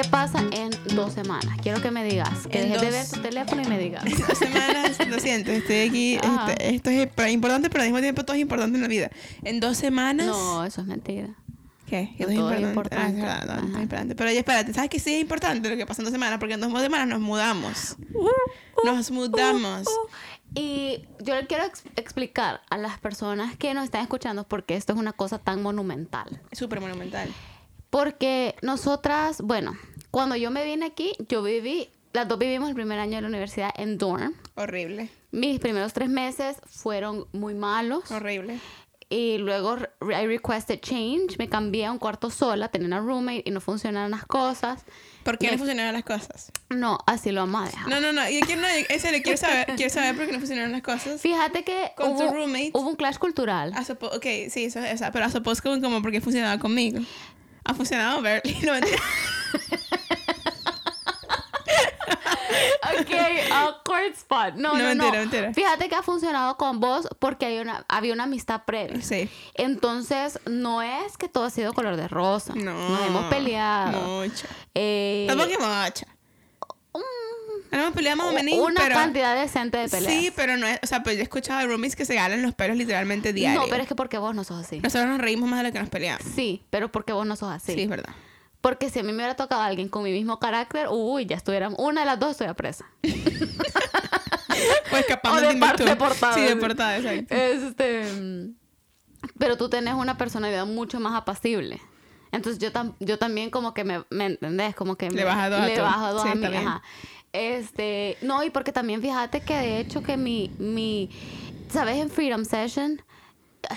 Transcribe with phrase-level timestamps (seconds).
[0.00, 1.58] ¿Qué pasa en dos semanas?
[1.62, 2.46] Quiero que me digas.
[2.46, 4.02] Que En dejes de ver tu teléfono y me digas.
[4.28, 6.14] Dos semanas, lo siento, estoy aquí.
[6.14, 9.10] Este, esto es importante, pero al mismo tiempo todo es importante en la vida.
[9.42, 10.26] En dos semanas.
[10.26, 11.28] No, eso es mentira.
[11.86, 12.14] ¿Qué?
[12.16, 12.96] Que No, todo es es importante.
[12.96, 13.62] Ah, es importante.
[13.72, 14.14] no, es importante.
[14.14, 16.38] Pero espérate, ¿sabes que sí es importante lo que pasa en dos semanas?
[16.38, 17.96] Porque en dos semanas nos mudamos.
[18.84, 19.86] Nos mudamos.
[20.54, 24.76] Y yo le quiero ex- explicar a las personas que nos están escuchando por qué
[24.76, 26.40] esto es una cosa tan monumental.
[26.52, 27.28] Súper monumental.
[27.90, 29.76] Porque nosotras, bueno,
[30.10, 33.28] cuando yo me vine aquí, yo viví, las dos vivimos el primer año de la
[33.28, 34.34] universidad en dorm.
[34.56, 35.08] Horrible.
[35.30, 38.10] Mis primeros tres meses fueron muy malos.
[38.10, 38.58] Horrible.
[39.12, 41.36] Y luego I requested change.
[41.36, 44.84] Me cambié a un cuarto sola, tenía una roommate y no funcionaban las cosas.
[45.24, 46.52] ¿Por qué Me- no funcionaron las cosas?
[46.68, 47.88] No, así lo vamos a dejar.
[47.88, 48.28] No, no, no.
[48.30, 51.20] Yo quiero, no, en serio, quiero saber, quiero saber por qué no funcionaron las cosas.
[51.20, 52.70] Fíjate que Con tu hubo, roommate.
[52.72, 53.72] hubo un clash cultural.
[53.74, 55.10] A suppo- ok, sí, eso es esa.
[55.10, 57.00] Pero a suppose como, como porque funcionaba conmigo.
[57.64, 58.56] Ha funcionado Berkeley.
[58.62, 58.98] No, mentira.
[63.00, 64.54] Ok, awkward spot.
[64.56, 65.04] No, No, no, no.
[65.04, 65.54] mentira, mentira.
[65.54, 69.00] Fíjate que ha funcionado con vos porque hay una, había una amistad previa.
[69.02, 69.28] Sí.
[69.54, 72.54] Entonces, no es que todo ha sido color de rosa.
[72.54, 72.72] No.
[72.90, 74.00] Nos hemos peleado.
[74.00, 74.46] Mucho.
[74.74, 76.06] Eh, Tampoco mucho.
[76.94, 78.94] mm, No hemos peleado más o menos, una pero...
[78.96, 80.12] cantidad decente de peleas.
[80.12, 80.78] Sí, pero no es...
[80.82, 83.60] O sea, pues yo he escuchado de roomies que se ganan los pelos literalmente diario.
[83.60, 84.80] No, pero es que porque vos no sos así.
[84.80, 86.24] Nosotros nos reímos más de lo que nos peleamos.
[86.34, 87.74] Sí, pero porque vos no sos así.
[87.74, 88.12] Sí, es verdad.
[88.60, 91.78] Porque si a mí me hubiera tocado alguien con mi mismo carácter, uy, ya estuviéramos.
[91.78, 92.84] Una de las dos estuviera presa.
[94.90, 97.34] Pues escapando O de parte deportada, Sí, deportada, exacto.
[97.34, 98.54] Este, mm,
[99.38, 101.80] pero tú tenés una personalidad mucho más apacible.
[102.32, 104.74] Entonces yo, tam- yo también como que me, ¿me entendés?
[104.74, 105.84] Como que Le bajas dos a le todo.
[105.84, 106.82] bajo dos Sí, a mí, ajá.
[107.32, 111.08] Este, no, y porque también fíjate que de hecho que mi, mi,
[111.72, 111.96] ¿sabes?
[111.98, 113.00] En Freedom Session,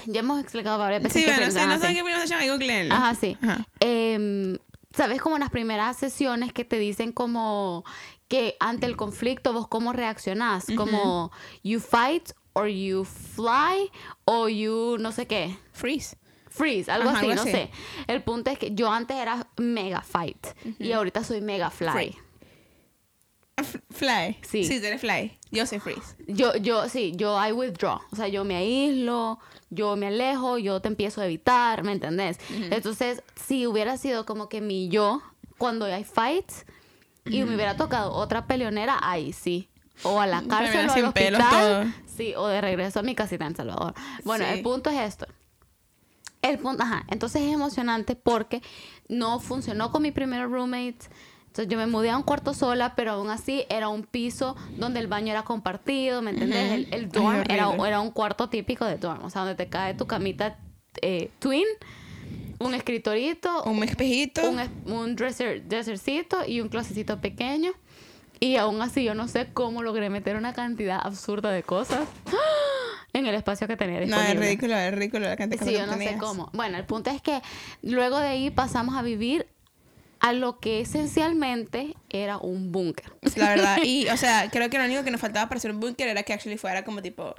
[0.07, 2.27] ya hemos explicado varias veces Sí, que bueno, Freedom- sí, no saben qué primero se
[2.27, 2.95] llama, googleenlo.
[2.95, 3.37] Ajá, sí.
[3.41, 3.65] Ajá.
[3.79, 4.57] Em,
[4.95, 5.21] ¿Sabes?
[5.21, 7.83] Como en las primeras sesiones que te dicen como
[8.27, 10.65] que ante el conflicto vos cómo reaccionás.
[10.75, 11.31] Como
[11.63, 13.91] you fight or you fly
[14.25, 15.57] o you no sé qué.
[15.71, 16.15] Freeze.
[16.49, 17.51] Freeze, algo Ajá, así, algo no así.
[17.51, 17.71] sé.
[18.05, 20.45] El punto es que yo antes era mega fight
[20.77, 21.89] y ahorita soy mega fly.
[21.89, 22.17] Free.
[23.89, 24.37] Fly.
[24.43, 24.63] Sí.
[24.63, 25.37] Sí, eres fly.
[25.53, 26.15] Yo soy freeze.
[26.27, 27.99] Yo, yo, sí, yo I withdraw.
[28.11, 32.39] O sea, yo me aíslo, yo me alejo, yo te empiezo a evitar, ¿me entendés?
[32.49, 35.21] Entonces, si hubiera sido como que mi yo,
[35.57, 36.65] cuando hay fights,
[37.25, 39.69] y me hubiera tocado otra peleonera, ahí sí.
[40.01, 41.95] O a la cárcel o al hospital.
[42.17, 43.93] Sí, o de regreso a mi casita en Salvador.
[44.25, 44.51] Bueno, Sí.
[44.53, 45.27] el punto es esto.
[46.41, 47.05] El punto, ajá.
[47.09, 48.61] Entonces es emocionante porque
[49.07, 50.97] no funcionó con mi primer roommate.
[51.53, 54.99] Entonces yo me mudé a un cuarto sola, pero aún así era un piso donde
[54.99, 56.71] el baño era compartido, ¿me entendés?
[56.71, 60.07] El, el dorm era, un cuarto típico de dorm, o sea, donde te cae tu
[60.07, 60.57] camita
[61.03, 61.67] eh, twin,
[62.57, 64.49] un escritorito, Un espejito.
[64.49, 67.71] un, es- un dresser, dressercito y un closetcito pequeño.
[68.39, 72.07] Y aún así yo no sé cómo logré meter una cantidad absurda de cosas
[73.13, 74.33] en el espacio que tenía no, disponible.
[74.33, 76.49] es ridículo, es ridículo la cantidad de Sí, cosas yo no que sé cómo.
[76.53, 77.43] Bueno, el punto es que
[77.83, 79.45] luego de ahí pasamos a vivir
[80.23, 83.11] a lo que esencialmente era un búnker.
[83.35, 83.77] La verdad.
[83.83, 86.23] Y, o sea, creo que lo único que nos faltaba para hacer un búnker era
[86.23, 87.35] que actually fuera como tipo.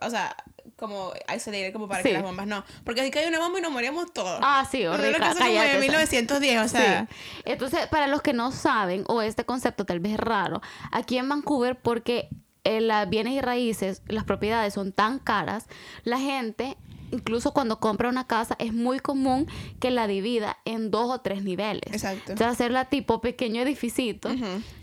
[0.00, 0.34] O sea,
[0.76, 2.08] como isolated, como para Sí.
[2.08, 2.64] que las bombas no.
[2.82, 4.40] Porque si cae una bomba y nos moríamos todos.
[4.42, 5.16] Ah, sí, horrible.
[5.18, 5.80] una cosa como cállate, de o sea.
[5.80, 7.06] 1910, o sea.
[7.10, 7.42] Sí.
[7.44, 11.28] Entonces, para los que no saben, o este concepto tal vez es raro, aquí en
[11.28, 12.30] Vancouver, porque
[12.64, 15.66] eh, las bienes y raíces, las propiedades son tan caras,
[16.04, 16.78] la gente,
[17.12, 19.46] incluso cuando compra una casa, es muy común
[19.80, 21.92] que la divida en dos o tres niveles.
[21.92, 22.32] Exacto.
[22.32, 24.28] O sea, hacerla tipo pequeño edificito.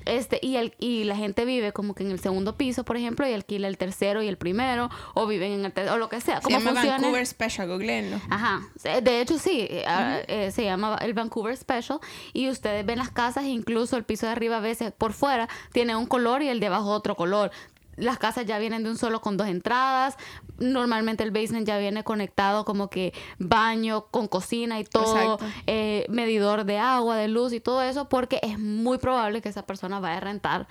[0.06, 3.28] Este, y, el, y la gente vive como que en el segundo piso, por ejemplo,
[3.28, 6.22] y alquila el tercero y el primero, o viven en el tercero, o lo que
[6.22, 6.42] sea.
[6.42, 6.72] Se llama.
[6.74, 8.20] Vancouver Special, googleenlo.
[8.30, 12.00] Ajá, Se- de hecho sí, eh, ah, eh, se llama el Vancouver Special
[12.34, 15.96] y ustedes ven las casas, incluso el piso de arriba a veces por fuera tiene
[15.96, 17.52] un color y el de abajo otro color.
[18.00, 20.18] Las casas ya vienen de un solo con dos entradas.
[20.58, 26.66] Normalmente el basement ya viene conectado como que baño con cocina y todo, eh, medidor
[26.66, 30.18] de agua, de luz y todo eso, porque es muy probable que esa persona vaya
[30.18, 30.68] a rentar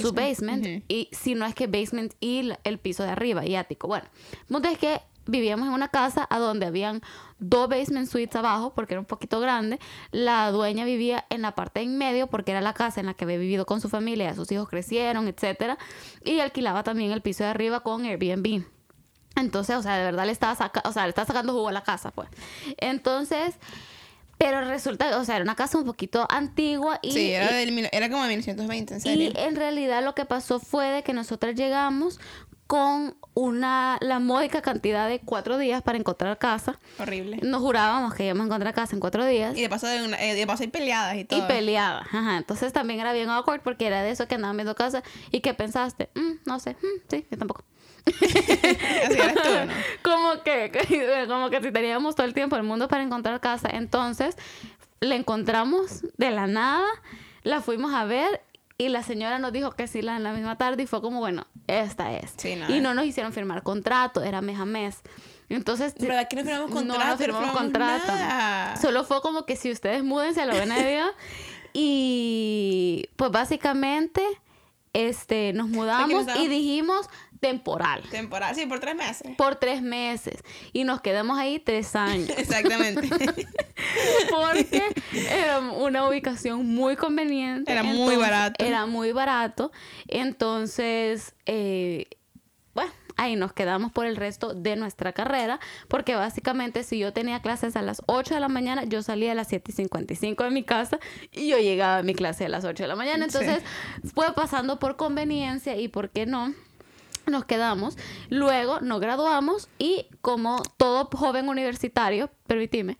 [0.00, 0.84] su basement.
[0.88, 3.88] y si no es que basement y el piso de arriba y ático.
[3.88, 7.02] Bueno, el punto es que vivíamos en una casa a donde habían
[7.40, 9.78] dos basement suites abajo porque era un poquito grande.
[10.12, 13.24] La dueña vivía en la parte en medio porque era la casa en la que
[13.24, 15.78] había vivido con su familia, sus hijos crecieron, etcétera,
[16.24, 18.64] y alquilaba también el piso de arriba con Airbnb.
[19.36, 21.72] Entonces, o sea, de verdad le estaba, saca o sea, le estaba sacando jugo a
[21.72, 22.28] la casa, pues.
[22.76, 23.54] Entonces,
[24.38, 28.08] pero resulta, o sea, era una casa un poquito antigua y, Sí, era, del era
[28.10, 29.32] como de 1920, en serio.
[29.34, 32.18] y en realidad lo que pasó fue de que nosotras llegamos
[32.66, 36.78] con una, la módica cantidad de cuatro días para encontrar casa.
[36.98, 37.38] Horrible.
[37.42, 39.56] Nos jurábamos que íbamos a encontrar casa en cuatro días.
[39.56, 41.38] Y de paso, de una- eh, de paso hay peleadas y todo.
[41.38, 42.00] Y peleaba.
[42.10, 42.36] Ajá.
[42.38, 45.02] Entonces también era bien awkward porque era de eso que andaban viendo casa.
[45.30, 46.10] ¿Y qué pensaste?
[46.14, 46.72] "Mm, no sé.
[46.82, 47.64] Mm, sí, yo tampoco.
[48.06, 49.72] Así eres tú, ¿no?
[50.02, 50.72] como que,
[51.28, 53.68] como que si teníamos todo el tiempo del mundo para encontrar casa.
[53.72, 54.36] Entonces,
[55.00, 56.86] la encontramos de la nada,
[57.42, 58.42] la fuimos a ver
[58.80, 61.18] y la señora nos dijo que sí la en la misma tarde y fue como,
[61.20, 62.32] bueno, esta es.
[62.38, 62.74] Sí, nada.
[62.74, 65.02] y no nos hicieron firmar contrato, era mes a mes.
[65.50, 67.10] Entonces, ¿Verdad que no firmamos no, contrato?
[67.10, 68.06] no firmamos contrato.
[68.06, 68.76] nada.
[68.76, 71.10] Solo fue como que si ustedes múdense a la buena de Dios.
[71.72, 74.24] Y pues básicamente
[74.92, 77.08] este, nos mudamos y dijimos
[77.40, 79.32] temporal Temporada, sí, por tres meses.
[79.36, 80.42] por tres meses
[80.72, 83.08] y nos quedamos ahí tres años Exactamente.
[84.30, 84.82] porque
[85.30, 88.64] era una ubicación muy conveniente Era muy barato.
[88.64, 89.72] era muy barato
[90.08, 92.06] entonces eh,
[92.74, 97.40] bueno ahí nos quedamos por el resto de nuestra carrera porque básicamente si yo tenía
[97.42, 100.50] clases a las 8 de la mañana yo salía a las 7 y 55 de
[100.50, 100.98] mi casa
[101.32, 103.36] y yo llegaba a mi clase a las 8 de la mañana Sí.
[103.38, 103.62] entonces
[104.14, 106.54] fue pasando por conveniencia y por qué no
[107.30, 107.96] nos quedamos,
[108.28, 112.98] luego nos graduamos y como todo joven universitario, permitime,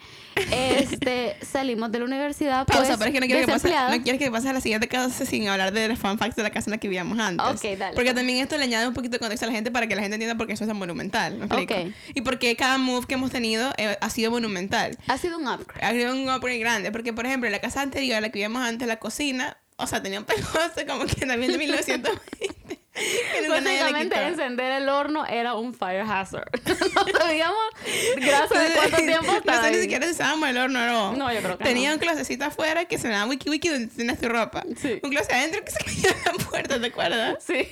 [0.52, 4.02] este, salimos de la universidad pues, Pausa, pero es que no quiero que, pase, no
[4.02, 6.50] quiero que pase a la siguiente casa sin hablar de los fun facts de la
[6.50, 7.46] casa en la que vivíamos antes.
[7.46, 7.94] Ok, dale.
[7.94, 10.02] Porque también esto le añade un poquito de contexto a la gente para que la
[10.02, 11.36] gente entienda por qué eso es monumental.
[11.36, 11.74] ¿me explico?
[11.74, 11.92] Ok.
[12.14, 14.96] Y por qué cada move que hemos tenido eh, ha sido monumental.
[15.08, 15.84] Ha sido un upgrade.
[15.84, 16.92] Ha sido un upgrade grande.
[16.92, 20.02] Porque, por ejemplo, en la casa anterior, la que vivíamos antes, la cocina, o sea,
[20.02, 22.59] tenía un pegoste como que también de 1920.
[23.48, 26.48] Básicamente encender el horno era un fire hazard.
[26.94, 27.58] no sabíamos
[28.16, 31.12] gracias de cuánto tiempo No estaba sé ni siquiera si usábamos el horno no.
[31.16, 31.94] No, yo creo que Tenía no.
[31.94, 34.64] un closecito afuera que se me daba wiki wiki donde tienes tu ropa.
[34.80, 35.00] Sí.
[35.02, 37.36] Un closet adentro que se cayó en la puerta, ¿te acuerdas?
[37.44, 37.68] Sí.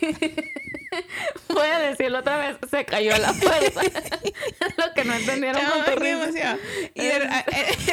[1.49, 3.81] Voy a decirlo otra vez, se cayó a la fuerza.
[4.77, 6.59] Lo que no entendieron Chamo, con tu emoción.
[6.95, 7.29] Y el, el,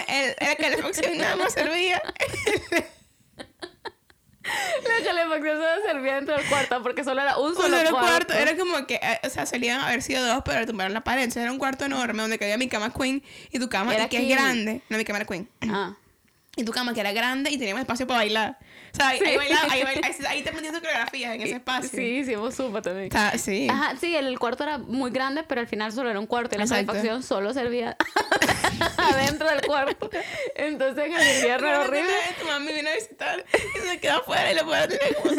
[0.08, 2.02] el, el calefacción nada más servía.
[4.46, 7.92] La calefacción solo servía dentro del cuarto porque solo era un solo, cuarto.
[7.98, 8.34] cuarto.
[8.34, 11.24] Era como que, eh, o sea, solían haber sido dos, pero tumbaron la pared.
[11.24, 14.10] Entonces era un cuarto enorme donde cabía mi cama queen y tu cama, Era y
[14.10, 14.24] que king.
[14.30, 14.82] es grande.
[14.90, 15.50] No, mi cama era queen.
[15.70, 15.96] Ah.
[16.56, 18.58] Y tu cama que era grande y teníamos espacio para bailar.
[18.96, 19.26] O sea, ahí, Sí.
[19.26, 21.90] ahí, bailaba- ahí, bail- ahí, ahí te coreografías en ese espacio.
[21.90, 23.08] Sí, hicimos zumba también.
[23.08, 23.68] Está- sí.
[23.70, 26.60] Ajá, sí, el cuarto era muy grande, pero al final solo era un cuarto y
[26.60, 27.98] la calefacción solo servía
[28.98, 30.10] adentro del cuarto.
[30.56, 32.14] Entonces en el invierno era horrible.
[32.40, 35.36] Tu mami vino a visitar y se quedó afuera y la puerta tenía como,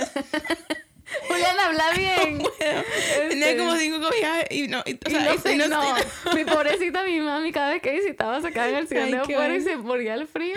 [1.28, 2.42] Juliana, habla bien.
[2.58, 4.82] tenía Este, como cinco cobijas y no.
[4.86, 7.52] Y, o y sea, no y- sé, y no- no, no- mi pobrecita, mi mami,
[7.52, 10.26] cada vez que visitaba se quedaba en el sillón de afuera y se moría el
[10.26, 10.56] frío.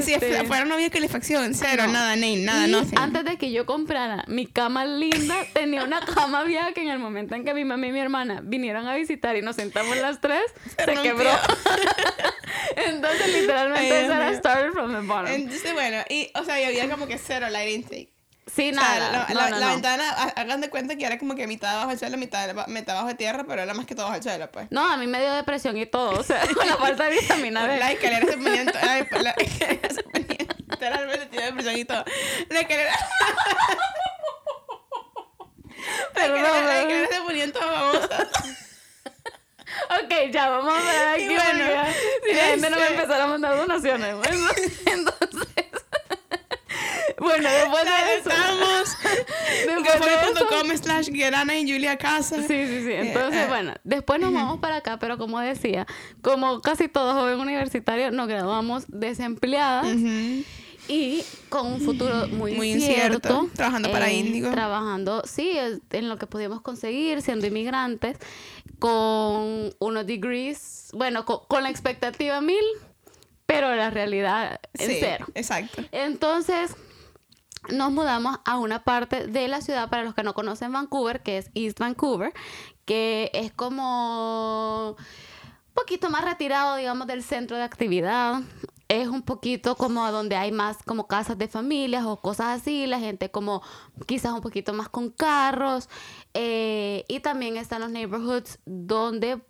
[0.00, 1.92] Sí, Este, afuera no había calefacción, cero, no.
[1.92, 2.94] nada, Nate, nada, y no sé.
[2.96, 6.98] antes de que yo comprara mi cama linda, tenía una cama vieja que en el
[6.98, 10.20] momento en que mi mamá y mi hermana vinieron a visitar y nos sentamos las
[10.20, 10.42] tres,
[10.76, 11.02] se, rompió.
[11.02, 11.30] quebró.
[12.76, 15.26] Entonces, literalmente, Ay, eso era started from the bottom.
[15.26, 18.12] Entonces, bueno, y, o sea, y había como que cero light intake.
[18.54, 19.10] Sí, O sea, nada.
[19.10, 19.72] la, no, la- no, la no.
[19.72, 22.94] ventana, ha- hagan de cuenta que era como que mitad bajo el suelo, mitad, mitad
[22.94, 24.66] bajo de tierra, pero era más que todo bajo el suelo, pues.
[24.70, 27.66] No, a mí me dio depresión y todo, o sea, con la falta de vitamina
[27.66, 27.78] D.
[27.78, 30.36] La escalera se ponía la, la escalera se ponía
[30.68, 32.04] literalmente depresión y todo.
[32.48, 32.92] La escalera.
[36.14, 38.28] La escalera, la escalera se ponía en toda babosa.
[40.02, 41.22] Ok, ya, vamos a ver aquí.
[41.24, 41.64] Y bueno,
[42.26, 44.14] si la gente no me empezara a mandar donaciones.
[44.16, 44.48] Bueno,
[44.86, 45.64] entonces.
[47.18, 48.30] Bueno, después de eso.
[48.30, 48.96] Estamos.
[50.82, 52.36] Slash Gerana y Julia Casa.
[52.42, 52.92] Sí, sí, sí.
[52.92, 55.86] Entonces, Eh, bueno, después nos vamos para acá, pero como decía,
[56.22, 59.86] como casi todo joven universitario, nos graduamos desempleadas
[60.88, 63.16] y con un futuro muy, Muy incierto.
[63.28, 64.50] incierto, trabajando para eh, Índigo.
[64.50, 65.52] Trabajando, sí,
[65.92, 68.16] en lo que podíamos conseguir, siendo inmigrantes,
[68.78, 72.64] con unos degrees, bueno, con, con la expectativa mil,
[73.46, 75.26] pero la realidad en Sí, cero.
[75.34, 75.82] Exacto.
[75.92, 76.72] Entonces,
[77.68, 81.38] nos mudamos a una parte de la ciudad, para los que no conocen Vancouver, que
[81.38, 82.32] es East Vancouver,
[82.84, 88.40] que es como un poquito más retirado, digamos, del centro de actividad.
[88.88, 92.98] Es un poquito como donde hay más como casas de familias o cosas así, la
[92.98, 93.62] gente como
[94.06, 95.88] quizás un poquito más con carros.
[96.34, 99.40] eh, y también están los neighborhoods donde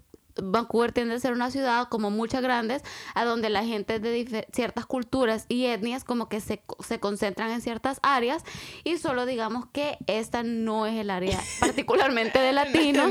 [0.42, 2.82] Vancouver tiende a ser una ciudad como muchas grandes,
[3.14, 7.60] a donde la gente de ciertas culturas y etnias como que se, se concentran en
[7.60, 8.42] ciertas áreas
[8.84, 13.10] y solo digamos que esta no es el área particularmente de latinos.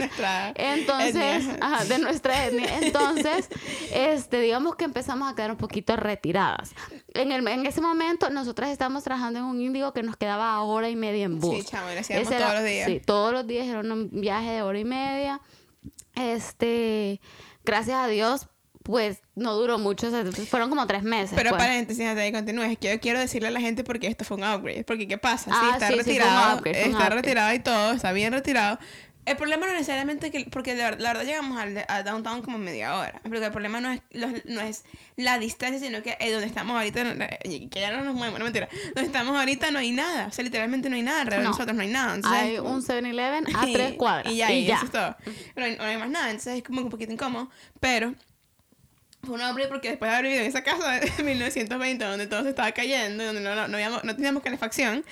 [0.55, 2.79] Entonces, ajá, de nuestra etnia.
[2.81, 3.49] Entonces,
[3.93, 6.71] este, digamos que empezamos a quedar un poquito retiradas.
[7.13, 10.61] En, el, en ese momento, nosotras estábamos trabajando en un índigo que nos quedaba a
[10.61, 11.55] hora y media en bus.
[12.03, 12.88] Sí, era- todos los días.
[12.88, 15.41] Sí, todos los días era un viaje de hora y media.
[16.15, 17.22] Este,
[17.65, 18.48] gracias a Dios,
[18.84, 21.31] pues no duró mucho, o sea, fueron como tres meses.
[21.36, 21.62] Pero pues.
[21.62, 24.38] paréntesis, antes de que continúes, que yo quiero decirle a la gente porque esto fue
[24.38, 24.84] un upgrade.
[24.84, 25.51] Porque, ¿qué pasa?
[25.51, 26.58] Sí, Ah, está sí, sí, fue un retirado.
[26.58, 27.22] upgrade, fue un está upgrade.
[27.22, 28.79] retirado y todo, está bien retirado.
[29.29, 32.98] El problema no necesariamente que, porque de la verdad llegamos al, a downtown como media
[32.98, 33.19] hora.
[33.24, 34.83] Porque el problema no es, los- no es
[35.15, 38.39] la distancia, sino que eh, donde estamos ahorita, no- eh, que ya no nos movemos,
[38.39, 38.67] no mentira.
[38.95, 40.27] Donde estamos ahorita no hay nada.
[40.27, 41.21] O sea, literalmente no hay nada.
[41.21, 41.50] Alrededor No.
[41.50, 42.15] de nosotros no hay nada.
[42.15, 44.33] Entonces, Hay un 7-Eleven a tres cuadras.
[44.33, 45.15] Y ya, y eso es todo.
[45.55, 46.29] No hay, no hay más nada.
[46.31, 47.50] Entonces es como un poquito incómodo.
[47.79, 48.15] Pero
[49.23, 52.43] fue un hombre porque después de haber vivido en esa casa de 1920 donde todo
[52.43, 55.03] se estaba cayendo, donde no, no, no, no teníamos calefacción,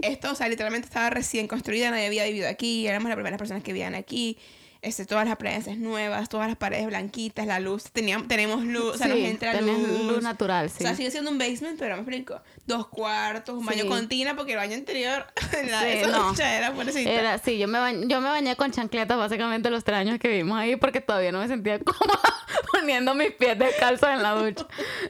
[0.00, 3.62] esto, o sea, literalmente estaba recién construida, nadie había vivido aquí, éramos las primeras personas
[3.62, 4.38] que vivían aquí.
[4.82, 8.98] Este, todas las appliances nuevas, todas las paredes blanquitas, la luz, teníamos, tenemos luz, o
[8.98, 9.78] sea, nos Sí, entra luz.
[10.08, 10.78] luz natural, O sí.
[10.82, 12.40] sea, sigue siendo un basement, pero me explico.
[12.66, 13.88] Dos cuartos, un baño Sí.
[13.88, 15.24] con tina, porque el baño anterior,
[15.70, 16.34] la, Sí, esa no.
[16.36, 17.10] era pobrecita.
[17.10, 20.26] Era, sí, yo me, bañé, yo me bañé con chancletas básicamente los tres años que
[20.26, 22.18] vivimos ahí porque todavía no me sentía cómoda
[22.72, 24.66] poniendo mis pies descalzos en la ducha.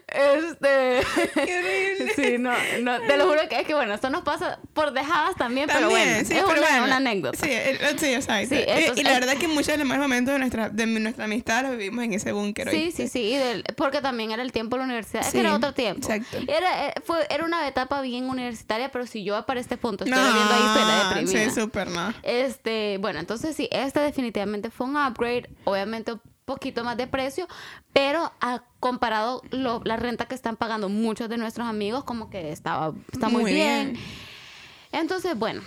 [0.07, 1.01] Este.
[1.35, 2.13] Qué horrible.
[2.15, 2.53] Sí, no,
[2.83, 5.89] no, te lo juro que es que bueno, esto nos pasa por dejadas también, pero
[5.89, 6.85] También, bueno, sí, es pero una, bueno.
[6.85, 7.39] una anécdota.
[7.39, 8.49] Sí, el- sí, exacto.
[8.55, 10.87] Sí, Y- entonces- y, la verdad que muchos de los mejores momentos de nuestra, de
[10.87, 12.69] nuestra amistad los vivimos en ese búnker.
[12.71, 15.55] Sí, sí, sí, del- porque también era el tiempo de la universidad, que Sí, era
[15.55, 16.07] otro tiempo.
[16.13, 16.39] exacto.
[16.51, 20.19] Era, eh, fue, era una etapa bien universitaria, pero si yo para este punto estoy
[20.29, 21.51] viviendo ahí, estoy No, deprimida.
[21.51, 22.13] sí, súper no.
[22.23, 27.47] Este, bueno, entonces sí, este definitivamente fue un upgrade, obviamente un poquito más de precio,
[27.93, 32.51] pero a, comparado lo- la renta que están pagando muchos de nuestros amigos, como que
[32.51, 33.93] estaba, está muy, Muy bien.
[33.93, 34.05] bien.
[34.93, 35.63] Entonces, bueno,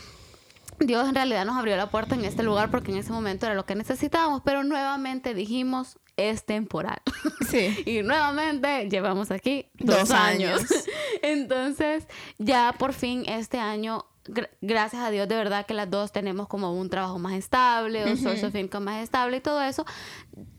[0.80, 3.56] Dios en realidad nos abrió la puerta en este lugar porque en ese momento era
[3.56, 7.02] lo que necesitábamos, pero nuevamente dijimos, es temporal.
[7.50, 7.84] Sí.
[7.86, 10.60] Y nuevamente llevamos aquí dos, Dos años.
[10.60, 10.86] años.
[11.22, 12.08] Entonces,
[12.40, 16.48] ya por fin este año, gra- gracias a Dios, de verdad que las dos tenemos
[16.48, 19.86] como un trabajo más estable, un source of income más estable y todo eso,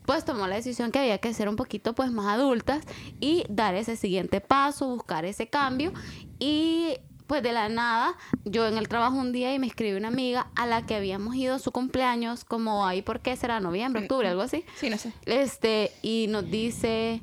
[0.05, 2.83] pues tomó la decisión que había que ser un poquito pues más adultas
[3.19, 5.91] y dar ese siguiente paso, buscar ese cambio
[6.39, 6.97] y
[7.27, 8.15] pues de la nada,
[8.45, 11.35] yo en el trabajo un día y me escribió una amiga a la que habíamos
[11.35, 13.59] ido a su cumpleaños como ahí, ¿por qué será?
[13.59, 14.63] Noviembre, octubre, algo así.
[14.77, 15.11] Sí, no sé.
[15.25, 17.21] Este, y nos dice,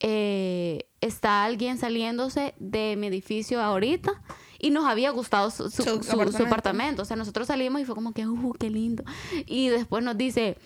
[0.00, 4.22] eh, está alguien saliéndose de mi edificio ahorita.
[4.58, 6.46] Y nos había gustado su, su- Su su- su apartamento.
[6.46, 7.02] apartamento.
[7.02, 9.04] O sea, nosotros salimos y fue como que, uh, qué lindo.
[9.46, 10.56] Y después nos dice,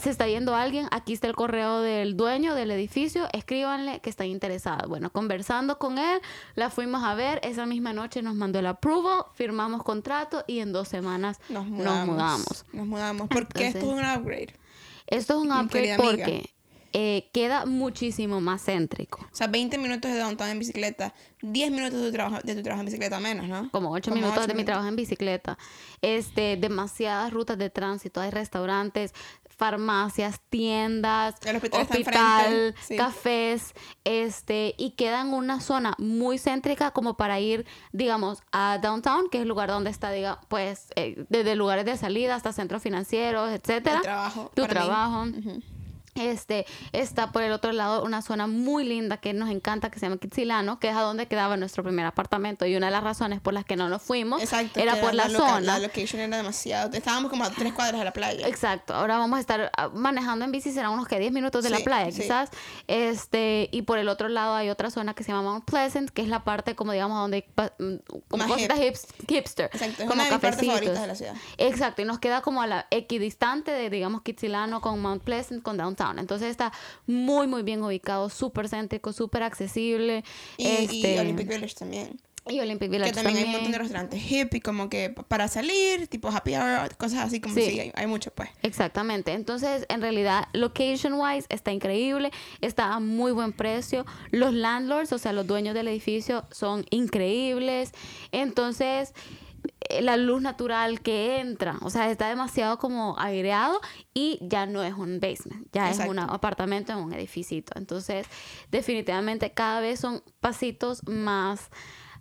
[0.00, 4.26] se está yendo alguien, aquí está el correo del dueño del edificio, escríbanle que están
[4.26, 4.88] interesados.
[4.88, 6.20] Bueno, conversando con él,
[6.54, 10.72] la fuimos a ver, esa misma noche nos mandó el approval, firmamos contrato y en
[10.72, 12.06] dos semanas Nos nos mudamos.
[12.14, 12.64] mudamos.
[12.72, 13.28] Nos mudamos.
[13.28, 14.54] Porque Entonces- esto es un upgrade.
[15.06, 16.50] Esto es un upgrade porque
[16.94, 19.20] eh, queda muchísimo más céntrico.
[19.30, 22.62] O sea, 20 minutos de downtown en bicicleta, 10 minutos de tu trabajo, de tu
[22.62, 23.70] trabajo en bicicleta menos, ¿no?
[23.70, 25.58] Como ocho Como minutos ocho de mi trabajo en bicicleta.
[26.00, 29.12] Este, demasiadas rutas de tránsito, hay restaurantes,
[29.58, 32.96] farmacias, tiendas, El hospital sí.
[32.96, 33.74] cafés,
[34.04, 39.38] este, y queda en una zona muy céntrica como para ir, digamos, a downtown, que
[39.38, 43.50] es el lugar donde está, diga, pues, eh, desde lugares de salida hasta centros financieros,
[43.50, 43.96] etcétera.
[43.96, 44.50] El trabajo.
[44.54, 44.68] Tu mí.
[44.68, 45.26] trabajo.
[46.18, 50.06] Este, está por el otro lado una zona muy linda que nos encanta, que se
[50.06, 52.66] llama Kitsilano, que es a donde quedaba nuestro primer apartamento.
[52.66, 54.80] Y una de las razones por las que no nos fuimos Exacto.
[54.80, 55.60] era por la, zona.
[55.60, 56.90] La location era demasiado.
[56.92, 58.46] Estábamos como a tres cuadras de la playa.
[58.46, 61.70] Exacto, ahora vamos a estar ah, manejando en bici, serán unos que 10 minutos de
[61.70, 62.22] la playa, sí.
[62.22, 62.50] quizás.
[62.86, 66.22] Este, y por el otro lado hay otra zona que se llama Mount Pleasant, que
[66.22, 67.94] es la parte como digamos donde mm,
[68.28, 70.02] como Más cositas hips- hipster, Exacto.
[70.02, 70.66] Es como una de cafecitos.
[70.66, 71.34] favoritas de la ciudad.
[71.58, 75.76] Exacto, y nos queda como a la equidistante de, digamos, Kitsilano con Mount Pleasant, con
[75.76, 76.07] Downtown.
[76.16, 76.72] Entonces está
[77.06, 80.22] muy, muy bien ubicado, súper céntrico, súper accesible.
[80.56, 82.20] Y, este, y Olympic Village también.
[82.48, 85.48] y Olympic Village Que también, hay un montón de restaurantes hip y como que para
[85.48, 87.78] salir, tipo happy hour, cosas así como Sí.
[87.78, 88.48] hay, hay mucho pues.
[88.62, 89.32] Exactamente.
[89.34, 92.30] Entonces, en realidad, location wise está increíble,
[92.62, 94.06] está a muy buen precio.
[94.30, 97.92] Los landlords, o sea, los dueños del edificio, son increíbles.
[98.32, 99.12] Entonces,
[100.00, 103.80] la luz natural que entra, o sea, está demasiado como aireado
[104.14, 106.04] y ya no es un basement, ya Exacto.
[106.04, 107.62] es un apartamento en un edificio.
[107.74, 108.26] Entonces,
[108.70, 111.70] definitivamente cada vez son pasitos más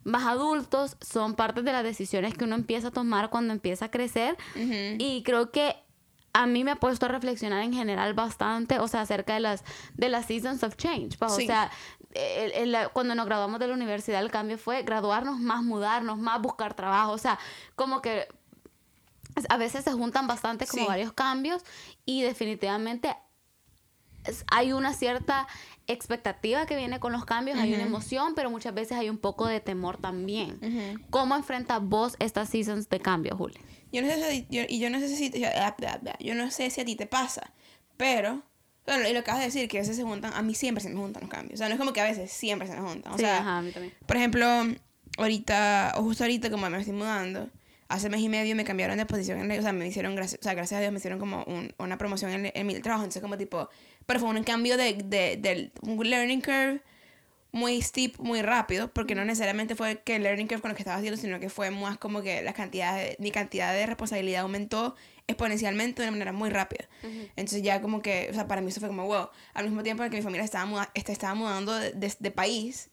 [0.03, 3.91] más adultos, son partes de las decisiones que uno empieza a tomar cuando empieza a
[3.91, 5.75] crecer y creo que
[6.32, 9.63] a mí me ha puesto a reflexionar en general bastante, o sea, acerca de las,
[9.96, 11.17] de las seasons of change.
[11.17, 11.72] pues, O sea,
[12.13, 16.41] el- el- cuando nos graduamos de la universidad, el cambio fue graduarnos más, mudarnos más,
[16.41, 17.11] buscar trabajo.
[17.11, 17.37] O sea,
[17.75, 18.27] como que
[19.49, 20.87] a veces se juntan bastante como Sí.
[20.87, 21.63] varios cambios
[22.05, 23.15] y definitivamente
[24.51, 25.47] hay una cierta
[25.85, 29.45] expectativa que viene con los cambios, hay una emoción, pero muchas veces hay un poco
[29.47, 30.59] de temor también.
[30.61, 31.01] Ujú.
[31.09, 33.57] ¿Cómo enfrentas vos estas seasons de cambio, Juli?
[33.93, 36.81] Yo no sé si, yo, no sé si, ah, bla, bla, yo no sé si
[36.81, 37.53] a ti te pasa,
[37.95, 38.41] pero,
[38.88, 40.82] bueno, y lo que acabas de decir, que a veces se juntan, a mí siempre
[40.82, 41.56] se me juntan los cambios.
[41.56, 43.13] O sea, no es como que a veces, siempre se me juntan.
[43.13, 43.94] O sí, sea, ajá, a mí también.
[44.06, 44.48] por ejemplo,
[45.17, 47.50] ahorita, o justo ahorita, como me estoy mudando,
[47.89, 50.44] hace mes y medio me cambiaron de posición, en, o sea, me hicieron, gracias, o
[50.44, 53.22] sea, gracias a Dios me hicieron como un- una promoción en, en mi trabajo, entonces
[53.22, 53.70] como tipo,
[54.06, 56.82] pero fue un cambio de, de, del un learning curve
[57.53, 60.82] muy steep, muy rápido, porque no necesariamente fue que el learning curve con lo que
[60.82, 64.41] estaba haciendo, sino que fue más como que la cantidad de, mi cantidad de responsabilidad
[64.41, 64.96] aumentó
[65.27, 66.86] exponencialmente de una manera muy rápida.
[67.36, 70.03] Entonces ya como que, o sea, para mí eso fue como, wow, al mismo tiempo
[70.03, 72.89] en que mi familia estaba, muda- este, estaba mudando de, de- de país,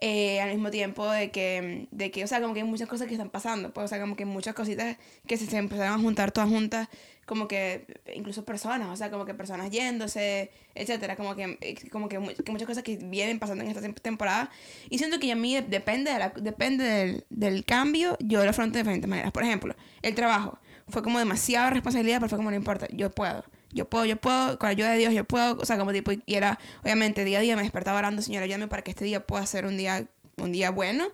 [0.00, 3.08] eh, al mismo tiempo de que, de que, o sea, como que hay muchas cosas
[3.08, 6.02] que están pasando, pues, o sea, como que muchas cositas que se, se empezaron a
[6.02, 6.88] juntar todas juntas,
[7.26, 11.58] como que incluso personas, o sea, como que personas yéndose, etcétera, como que,
[11.90, 14.50] como que, que muchas cosas que vienen pasando en esta tem- temporada.
[14.88, 18.74] Y siento que a mí depende, de la- depende del, del cambio, yo lo afronto
[18.74, 19.32] de diferentes maneras.
[19.32, 23.44] Por ejemplo, el trabajo fue como demasiada responsabilidad, pero fue como no importa, yo puedo.
[23.72, 26.10] Yo puedo, yo puedo, con la ayuda de Dios yo puedo, o sea, como tipo,
[26.12, 29.26] y era, obviamente, día a día me despertaba orando, Señor, ayúdame para que este día
[29.26, 30.06] pueda ser un día,
[30.38, 31.04] un día bueno,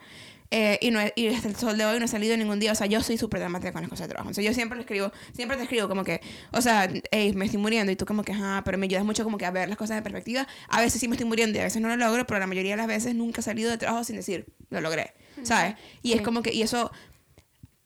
[0.53, 2.71] eh, y, no, he- y hasta el sol de hoy no he salido ningún día.
[2.71, 4.31] O sea, yo soy súper dramática con las cosas de trabajo.
[4.31, 6.21] O sea, yo siempre le escribo, siempre te escribo como que,
[6.53, 7.91] o sea, hey, me estoy muriendo.
[7.91, 9.97] Y tú como que, ajá, pero me ayudas mucho como que a ver las cosas
[9.97, 10.47] en perspectiva.
[10.69, 12.73] A veces sí me estoy muriendo y a veces no lo logro, pero la mayoría
[12.73, 15.15] de las veces nunca he salido de trabajo sin decir, lo logré.
[15.43, 15.75] ¿Sabes?
[16.03, 16.25] Y es Sí.
[16.25, 16.93] como que, y eso,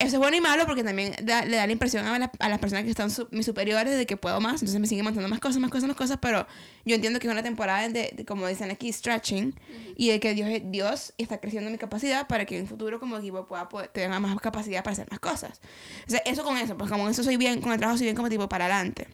[0.00, 2.48] eso es bueno y malo porque también da- le da la impresión a, la- a
[2.48, 5.28] las personas que están su- mis superiores de que puedo más, entonces me siguen montando
[5.28, 6.46] más cosas, más cosas, más cosas, pero
[6.84, 9.54] yo entiendo que es una temporada de, de, como dicen aquí, stretching,
[9.96, 13.16] y de que Dios, Dios está creciendo mi capacidad para que en un futuro como
[13.18, 15.60] equipo pueda, poder- tenga más capacidad para hacer más cosas.
[16.06, 18.16] O sea, eso con eso, pues como eso soy bien, con el trabajo soy bien
[18.16, 19.08] como tipo para adelante.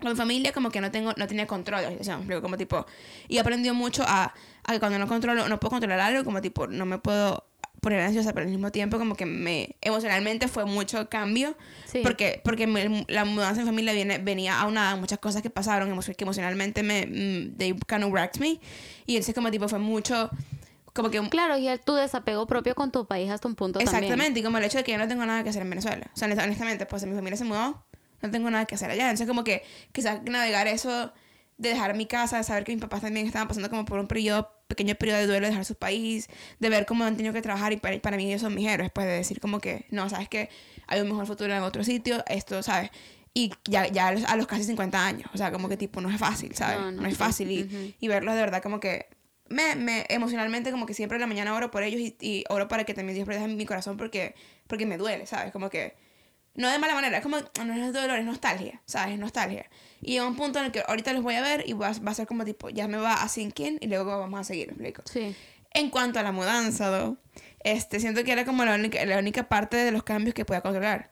[0.00, 2.86] Con mi familia como que no tengo no tenía control de como tipo
[3.26, 4.32] y he aprendido mucho a,
[4.62, 7.47] a que cuando no controlo no puedo controlar algo como tipo no me puedo
[7.80, 11.56] poner ansiosa pero al mismo tiempo como que me emocionalmente fue mucho cambio
[11.86, 12.00] Sí.
[12.02, 15.88] porque porque me- la mudanza en familia viene venía aunada a muchas cosas que pasaron
[16.00, 18.60] que emocionalmente me mm, they kind of wrecked me
[19.06, 20.30] y entonces como tipo fue mucho
[20.92, 24.02] como que Claro, y el- tu desapego propio con tu país hasta un punto también.
[24.02, 26.10] Exactamente, y como el hecho de que yo no tengo nada que hacer en Venezuela.
[26.12, 27.84] O sea, honest- honestamente, pues mi familia se mudó,
[28.20, 29.04] no tengo nada que hacer allá.
[29.04, 29.62] Entonces, como que
[29.92, 31.12] quizás navegar eso
[31.56, 34.08] de dejar mi casa, de saber que mis papás también estaban pasando como por un
[34.08, 36.28] periodo, pequeño periodo de duelo, de dejar su país,
[36.60, 38.90] de ver cómo han tenido que trabajar y para, para mí ellos son mis héroes,
[38.92, 40.50] pues de decir como que, no, sabes que
[40.86, 42.90] hay un mejor futuro en otro sitio, esto, ¿sabes?
[43.34, 46.00] Y ya, ya a los, a los casi 50 años, o sea, como que tipo,
[46.00, 46.78] no es fácil, ¿sabes?
[46.78, 49.06] No, No, no, es fácil y, y verlos de verdad como que
[49.48, 52.68] me, me emocionalmente como que siempre en la mañana oro por ellos y, y oro
[52.68, 54.34] para que también Dios proteja mi corazón porque
[54.66, 55.52] porque me duele, ¿sabes?
[55.52, 55.94] Como que
[56.58, 59.14] no de mala manera, es como no es dolor, es nostalgia, ¿sabes?
[59.14, 59.70] Es nostalgia.
[60.02, 62.10] Y llega un punto en el que ahorita los voy a ver y va, va
[62.10, 64.72] a ser como tipo, ya me va a in y luego vamos a seguir, ¿me
[64.72, 65.02] explico?
[65.06, 65.36] Sí.
[65.70, 67.16] En cuanto a la mudanza, though,
[67.60, 70.60] este, siento que era como la única, la única parte de los cambios que podía
[70.60, 71.10] controlar.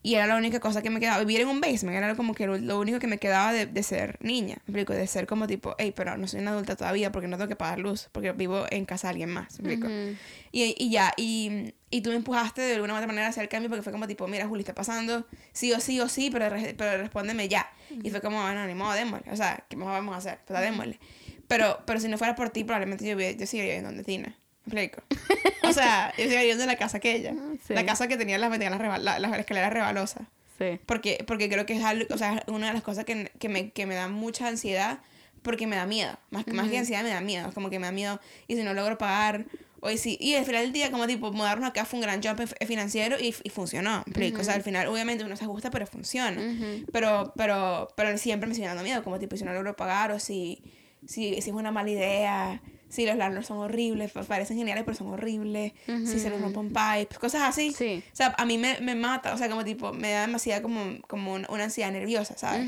[0.00, 1.18] Y era la única cosa que me quedaba.
[1.24, 3.82] Vivir en un basement era como que lo, lo único que me quedaba de, de
[3.82, 4.54] ser niña.
[4.66, 4.92] ¿Me explico?
[4.92, 7.56] De ser como tipo, hey, pero no soy una adulta todavía porque no tengo que
[7.56, 8.08] pagar luz.
[8.12, 9.60] Porque vivo en casa de alguien más.
[9.60, 9.88] ¿Me explico?
[9.92, 10.16] Ujú.
[10.52, 13.42] y, y ya, y, y tú me empujaste de alguna u otra manera a hacer
[13.42, 16.30] el cambio porque fue como tipo, mira, Juli, está pasando sí o sí o sí,
[16.30, 17.68] pero, re- pero respóndeme ya.
[18.04, 19.32] Y fue como, bueno, ni modo, démosle.
[19.32, 20.38] O sea, ¿qué más vamos a hacer?
[20.46, 21.00] Pues démosle.
[21.48, 24.36] Pero, pero si no fuera por ti, probablemente yo, yo seguiría viviendo donde Tina.
[24.72, 25.02] ¿Me explico?
[25.68, 27.34] O sea, yo seguiría viviendo en la casa aquella.
[27.66, 27.74] Sí.
[27.74, 30.22] La casa que tenía las ventanas, rebal- la- las escaleras rebalosas.
[30.58, 30.80] Sí.
[30.86, 33.70] Porque, porque creo que es algo, o sea, una de las cosas que, que, me,
[33.70, 35.00] que me da mucha ansiedad
[35.42, 36.16] porque me da miedo.
[36.30, 37.48] Más, que más que ansiedad me da miedo.
[37.48, 38.18] Es como que me da miedo.
[38.46, 39.44] Y si no logro pagar,
[39.80, 42.22] o y si, y al final del día, como tipo, mudarnos acá fue un gran
[42.22, 44.02] jump financiero y, y funcionó.
[44.06, 44.40] ¿me explico?
[44.40, 46.40] O sea, al final, obviamente uno se ajusta, pero funciona.
[46.40, 46.86] Ujú.
[46.92, 50.18] Pero, pero, pero siempre me sigue dando miedo, como tipo, si no logro pagar o
[50.18, 50.62] si,
[51.06, 54.96] si, si es una mala idea, si los landlords son horribles, pa- parecen geniales, pero
[54.96, 57.72] son horribles, si se les rompen pipes, cosas así.
[57.72, 58.02] Sí.
[58.12, 60.80] O sea, a mí me, me mata, o sea, como tipo, me da demasiada como,
[61.06, 62.66] como un- una ansiedad nerviosa, ¿sabes?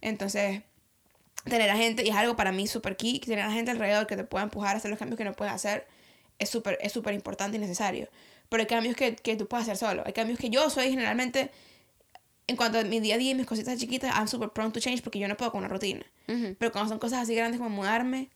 [0.00, 0.62] Entonces,
[1.44, 4.16] tener a gente, y es algo para mí súper key, tener a gente alrededor que
[4.16, 5.86] te pueda empujar a hacer los cambios que no puedes hacer,
[6.38, 8.08] es súper es súper importante y necesario.
[8.48, 10.02] Pero hay cambios que, que tú puedes hacer solo.
[10.06, 11.50] Hay cambios que yo soy generalmente,
[12.46, 14.78] en cuanto a mi día a día y mis cositas chiquitas, I'm super prone to
[14.80, 16.04] change porque yo no puedo con una rutina.
[16.28, 16.54] Ujú.
[16.58, 18.28] Pero cuando son cosas así grandes como mudarme,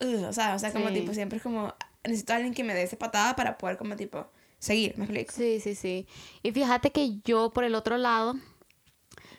[0.00, 0.94] o sea, o sea, como Sí.
[0.94, 3.96] tipo, siempre es como, necesito a alguien que me dé esa patada para poder como
[3.96, 4.26] tipo,
[4.58, 5.32] seguir, ¿me explico?
[5.34, 6.06] Sí, sí, sí.
[6.42, 8.34] Y fíjate que yo por el otro lado,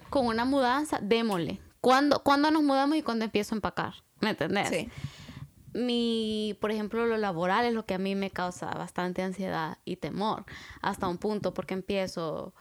[0.09, 1.59] con una mudanza, démosle.
[1.81, 3.93] ¿Cuándo, ¿Cuándo nos mudamos y cuándo empiezo a empacar?
[4.19, 4.69] ¿Me entendés?
[4.69, 4.89] Sí.
[5.73, 9.97] mi, por ejemplo, lo laboral es lo que a mí me causa bastante ansiedad y
[9.97, 10.43] temor
[10.81, 12.55] hasta un punto porque empiezo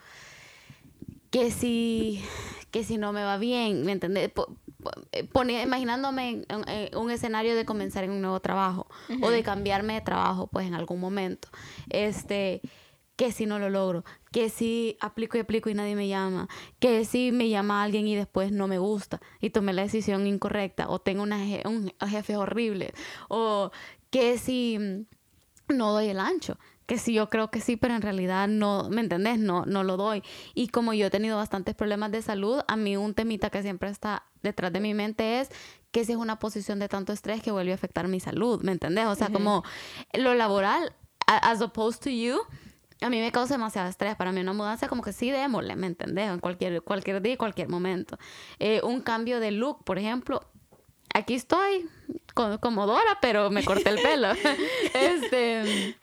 [1.30, 2.22] que si
[2.70, 3.98] que si no me va bien, ¿me
[5.12, 5.64] entiendes?
[5.64, 8.86] imaginándome en, en, un escenario de comenzar en un nuevo trabajo
[9.22, 11.48] o de cambiarme de trabajo pues en algún momento.
[11.90, 12.60] Este
[13.16, 17.04] que si no lo logro, que si aplico y aplico y nadie me llama, que
[17.06, 21.00] si me llama alguien y después no me gusta y tomé la decisión incorrecta, o
[21.00, 22.92] tengo una un jefe horrible,
[23.28, 23.70] o
[24.10, 24.78] que si
[25.68, 29.00] no doy el ancho, que si yo creo que sí, pero en realidad no, ¿me
[29.00, 29.38] entendés?
[29.38, 30.22] No, no lo doy.
[30.54, 33.90] Y como yo he tenido bastantes problemas de salud, a mí un temita que siempre
[33.90, 35.50] está detrás de mi mente es
[35.90, 38.72] que si es una posición de tanto estrés que vuelve a afectar mi salud, ¿me
[38.72, 39.06] entendés?
[39.06, 39.64] O sea, como
[40.14, 40.94] lo laboral,
[41.26, 42.38] as opposed to you,
[43.00, 44.14] a mí me causa demasiado estrés.
[44.14, 46.30] Para mí una mudanza como que sí démosle, ¿me entendés?
[46.30, 48.18] En cualquier, cualquier día cualquier momento.
[48.58, 50.48] Eh, un cambio de look, por ejemplo.
[51.14, 51.88] Aquí estoy
[52.60, 54.28] como Dora, pero me corté el pelo.
[54.94, 55.96] este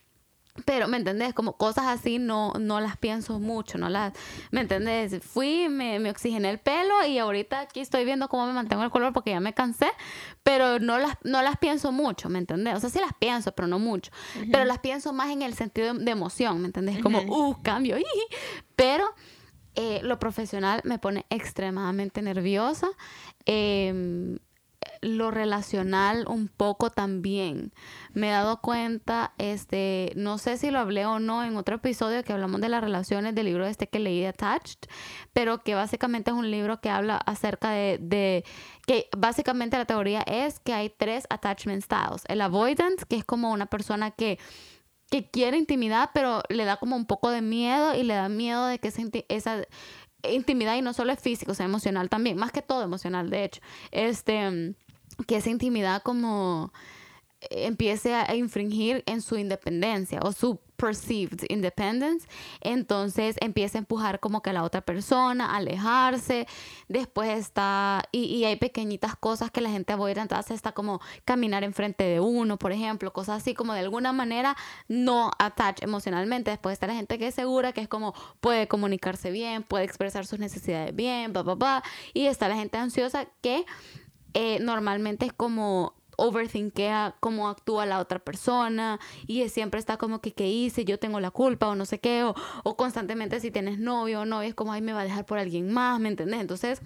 [0.66, 1.34] pero, ¿me entendés?
[1.34, 4.13] Como cosas así no, no las pienso mucho, no las,
[4.52, 5.20] ¿me entendés?
[5.24, 8.92] Fui, me, me oxigené el pelo y ahorita aquí estoy viendo cómo me mantengo el
[8.92, 9.88] color porque ya me cansé,
[10.44, 12.76] pero no las, no las pienso mucho, ¿me entendés?
[12.76, 14.12] O sea, sí las pienso, pero no mucho.
[14.52, 17.02] Pero las pienso más en el sentido de, emoción, ¿me entendés?
[17.02, 17.98] Como, uh, cambio.
[18.76, 19.06] pero
[19.74, 22.89] eh, lo profesional me pone extremadamente nerviosa.
[23.48, 24.38] Eh,
[25.02, 27.74] lo relacional un poco también.
[28.13, 32.24] Me he dado cuenta, este, no sé si lo hablé o no en otro episodio
[32.24, 34.89] que hablamos de las relaciones del libro este que leí Attached,
[35.34, 38.43] pero que básicamente es un libro que habla acerca de, de
[38.86, 42.24] que básicamente la teoría es que hay tres attachment styles.
[42.28, 44.39] El avoidance, que es como una persona que
[45.13, 48.65] que quiere intimidad, pero le da como un poco de miedo y le da miedo
[48.65, 49.62] de que esa, esa
[50.32, 53.62] intimidad y no solo es físico, sea emocional también, más que todo emocional, de hecho.
[53.92, 54.76] Este
[55.28, 56.74] que esa intimidad como
[57.50, 62.28] empiece a infringir en su independencia o su perceived independence,
[62.60, 66.46] entonces empieza a empujar como que a la otra persona, a alejarse,
[66.90, 72.04] después está, y, hay pequeñitas cosas que la gente avoida, entonces está como caminar enfrente
[72.04, 74.58] de uno, por ejemplo, cosas así como de alguna manera
[74.90, 79.32] no attach emocionalmente, después está la gente que es segura, que es como puede comunicarse
[79.32, 83.66] bien, puede expresar sus necesidades bien, bla, bla, bla, y está la gente ansiosa que
[84.34, 90.34] eh, normalmente es como overthinkea cómo actúa la otra persona y siempre está como que
[90.34, 93.80] qué hice, yo tengo la culpa o no sé qué, o, o constantemente si tienes
[93.80, 96.39] novio o novia es como, ay, me va a dejar por alguien más, ¿me entendés?
[96.39, 96.82] Entonces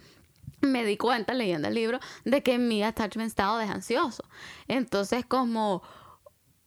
[0.62, 4.24] me di cuenta leyendo el libro de que mi attachment estado es ansioso.
[4.68, 5.84] Entonces como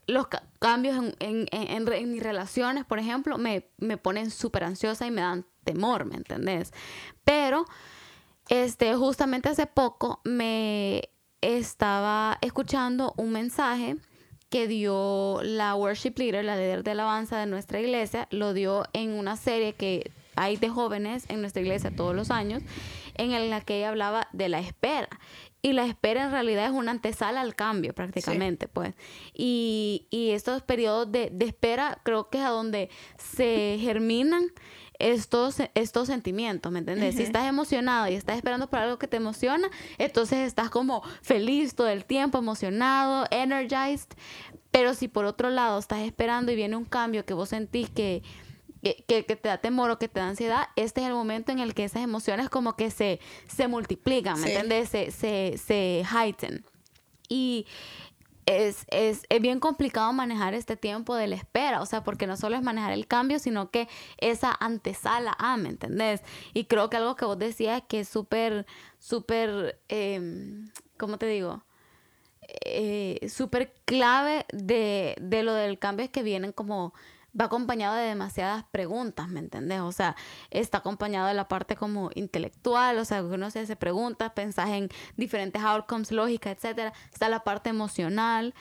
[0.07, 0.27] los
[0.59, 5.21] cambios en, en, en, mis relaciones, por ejemplo, me, me ponen súper ansiosa y me
[5.21, 6.73] dan temor, ¿me entendés?
[7.25, 7.65] Pero
[8.49, 11.11] este, justamente hace poco me
[11.41, 13.97] estaba escuchando un mensaje
[14.51, 19.13] que dio la worship leader, la líder de alabanza de nuestra iglesia, lo dio en
[19.13, 22.63] una serie que hay de jóvenes en nuestra iglesia todos los años,
[23.15, 25.09] en la que ella hablaba de la espera.
[25.63, 28.95] Y la espera en realidad es una antesala al cambio prácticamente, pues.
[29.35, 34.51] Y, y estos periodos de, de espera creo que es a donde se germinan
[35.01, 37.17] estos, estos sentimientos, ¿me entiendes?
[37.17, 41.75] Si estás emocionado y estás esperando por algo que te emociona, entonces estás como feliz
[41.75, 44.09] todo el tiempo, emocionado, energized.
[44.71, 48.23] Pero si por otro lado estás esperando y viene un cambio que vos sentís que,
[48.83, 51.75] que, te da temor o que te da ansiedad, este es el momento en el
[51.75, 54.91] que esas emociones como que se, se multiplican, ¿me entiendes?
[54.91, 56.65] Se, se, se heighten.
[57.29, 57.67] Y
[58.51, 62.37] es, es, es, bien complicado manejar este tiempo de la espera, o sea, porque no
[62.37, 66.23] solo es manejar el cambio, sino que esa antesala a, ¿me entendés?
[66.53, 68.67] Y creo que algo que vos decías que es súper,
[68.99, 70.21] súper, eh,
[70.99, 71.65] ¿cómo te digo?
[72.65, 76.93] Eh, súper clave de, de lo del cambio es que vienen como
[77.39, 79.81] va acompañado de demasiadas preguntas, ¿me entendés?
[79.81, 80.17] O sea,
[80.51, 84.89] está acompañado de la parte como intelectual, o sea, uno se hace preguntas, pensás en
[85.17, 86.93] diferentes outcomes, lógica, etcétera.
[87.13, 88.55] Está la parte emocional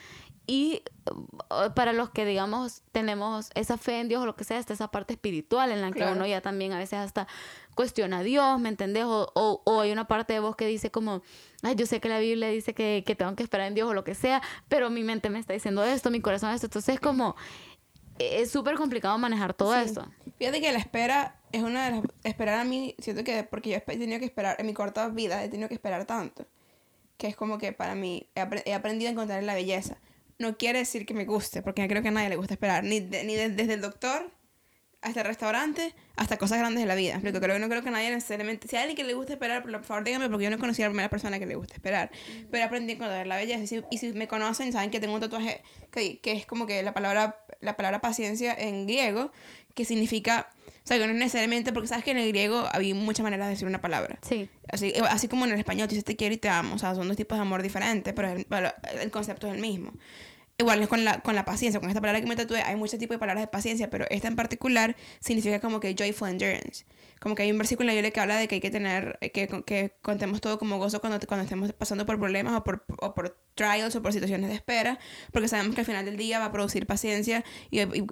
[0.49, 4.57] y uh, para los que, digamos, tenemos esa fe en Dios o lo que sea,
[4.57, 7.27] está esa parte espiritual en la que uno ya también a veces hasta
[7.75, 9.05] cuestiona a Dios, ¿me entendés?
[9.05, 11.21] O, o, hay una parte de vos que dice como,
[11.61, 13.93] ay, yo sé que la Biblia dice que, que tengo que esperar en Dios o
[13.93, 16.65] lo que sea, pero mi mente me está diciendo esto, mi corazón esto.
[16.65, 17.35] Entonces es como
[18.19, 20.05] es súper complicado manejar todo eso.
[20.37, 22.03] Fíjate que la espera es una de las...
[22.23, 25.43] Esperar a mí, siento que porque yo he tenido que esperar, en mi corta vida
[25.43, 26.45] he tenido que esperar tanto,
[27.17, 29.97] que es como que para mí he, aprendido a encontrar la belleza.
[30.37, 32.99] No quiere decir que me guste, porque creo que a nadie le gusta esperar, ni,
[32.99, 34.31] ni desde el doctor
[35.01, 37.19] hasta el restaurante, hasta cosas grandes de la vida.
[37.21, 38.67] Porque creo que no creo que nadie necesariamente.
[38.67, 40.85] Si hay alguien que le gusta esperar, por favor dígame, porque yo no conocí a
[40.85, 42.11] la primera persona que le gusta esperar.
[42.51, 43.63] Pero aprendí a encontrar la belleza.
[43.63, 46.67] Y si, y si me conocen, saben que tengo un tatuaje que, que es como
[46.67, 49.31] que la palabra, la palabra paciencia en griego,
[49.73, 50.49] que significa.
[50.67, 53.47] O sea, que no es necesariamente, porque sabes que en el griego había muchas maneras
[53.47, 54.17] de decir una palabra.
[54.27, 54.49] Sí.
[54.71, 56.75] Así, así como en el español, tú dices te quiero y te amo.
[56.75, 59.61] O sea, son dos tipos de amor diferentes, pero el, pero el concepto es el
[59.61, 59.93] mismo.
[60.59, 62.99] Igual es con la, con la paciencia, con esta palabra que me tatué, hay muchos
[62.99, 66.85] tipos de palabras de paciencia, pero esta en particular significa como que joyful endurance.
[67.21, 69.17] Como que hay un versículo en la Biblia que habla de que hay que tener,
[69.33, 73.13] que, que contemos todo como gozo cuando, cuando estemos pasando por problemas o por, o
[73.13, 74.99] por trials o por situaciones de espera,
[75.31, 78.05] porque sabemos que al final del día va a producir paciencia y, y,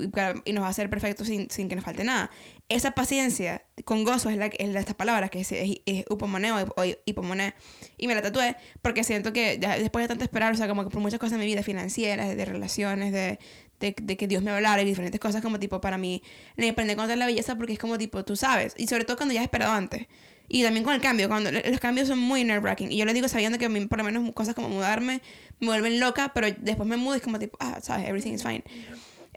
[0.45, 2.31] y nos va a hacer perfecto sin, sin, que nos falte nada.
[2.69, 6.73] Esa paciencia con gozo es la, es de estas palabras, que es, es, es upomoneo
[6.75, 7.53] o hipomoné.
[7.97, 10.83] Y me la tatué porque siento que ya, después de tanto esperar, o sea, como
[10.83, 13.39] que por muchas cosas en mi vida financieras, de relaciones, de,
[13.79, 16.21] de, de, que Dios me hablara y diferentes cosas como tipo para mí
[16.55, 18.73] me aprender a encontrar la belleza porque es como tipo tú sabes.
[18.77, 20.07] Y sobre todo cuando ya has esperado antes.
[20.49, 23.13] Y también con el cambio cuando los cambios son muy nerve wracking y yo le
[23.13, 25.21] digo sabiendo que por lo menos cosas como mudarme
[25.59, 28.43] me vuelven loca pero después me mudo y es como tipo ah sabes everything is
[28.43, 28.63] fine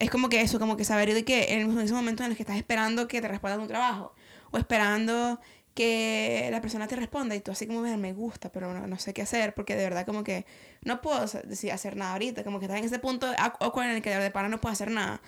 [0.00, 2.42] es como que eso como que saber de que en ese momento en el que
[2.42, 4.14] estás esperando que te respondan un trabajo
[4.50, 5.38] o esperando
[5.74, 9.12] que la persona te responda y tú así como me gusta, pero no, no, sé
[9.12, 10.46] qué hacer porque de verdad como que
[10.82, 14.02] no puedo decir, hacer nada ahorita, como que estás en ese punto awkward en el
[14.02, 15.20] que de para no puedo hacer nada,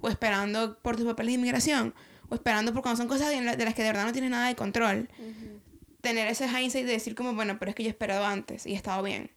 [0.00, 1.92] o esperando por tus papeles de inmigración,
[2.28, 4.54] o esperando por cuando son cosas de las que de verdad no tienes nada de
[4.54, 5.60] control, uh -huh.
[6.00, 8.72] tener ese hindsight de decir como, bueno, pero es que yo he esperado antes y
[8.72, 9.32] he estado bien.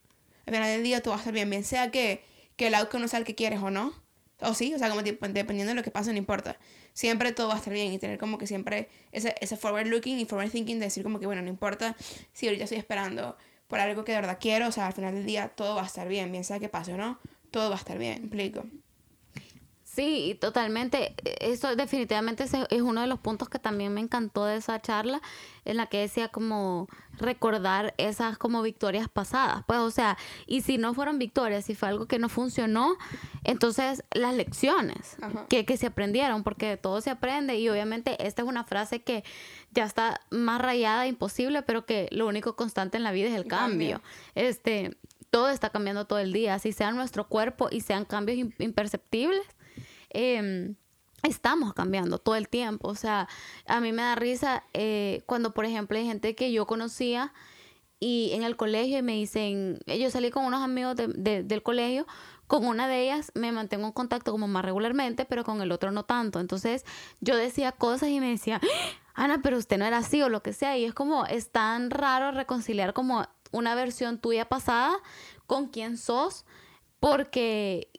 [0.46, 2.24] Al final del día tú vas a estar bien, bien sea que,
[2.56, 4.03] que el outcome no sea el que quieres o no,
[4.44, 6.58] o sí, o sea, como dependiendo de lo que pase, no importa.
[6.94, 10.20] Siempre todo va a estar bien y tener como que siempre ese, ese forward looking
[10.20, 11.96] y forward thinking de decir como que, bueno, no importa
[12.34, 15.26] si ahorita estoy esperando por algo que de verdad quiero, o sea, al final del
[15.26, 17.20] día todo va a estar bien, bien sea que pase o no,
[17.52, 18.66] todo va a estar bien, explico.
[19.94, 21.14] Sí, totalmente.
[21.40, 25.22] Eso definitivamente es uno de los puntos que también me encantó de esa charla,
[25.66, 26.88] en la que decía como
[27.20, 29.64] recordar esas como victorias pasadas.
[29.68, 32.98] Pues, o sea, y si no fueron victorias, si fue algo que no funcionó,
[33.44, 35.16] entonces las lecciones
[35.48, 39.24] que, que se aprendieron, porque todo se aprende y obviamente esta es una frase que
[39.74, 43.46] ya está más rayada, imposible, pero que lo único constante en la vida es el
[43.46, 44.00] cambio.
[44.00, 44.02] cambio.
[44.34, 44.98] Este,
[45.30, 49.46] todo está cambiando todo el día, así sea nuestro cuerpo y sean cambios imperceptibles
[50.14, 50.76] eh,
[51.24, 52.90] estamos cambiando todo el tiempo.
[52.90, 53.28] O sea,
[53.66, 57.34] a mí me da risa eh, cuando, por ejemplo, hay gente que yo conocía
[58.00, 62.06] y en el colegio me dicen, yo salí con unos amigos de, de, del colegio,
[62.48, 65.92] con una de ellas me mantengo en contacto como más regularmente, pero con el otro
[65.92, 66.42] no tanto.
[66.42, 66.84] Entonces
[67.22, 68.60] yo decía cosas y me decía,
[69.14, 70.78] Ana, pero usted no era así o lo que sea.
[70.78, 74.92] Y es como, es tan raro reconciliar como una versión tuya pasada
[75.46, 76.46] con quién sos,
[77.00, 77.90] porque,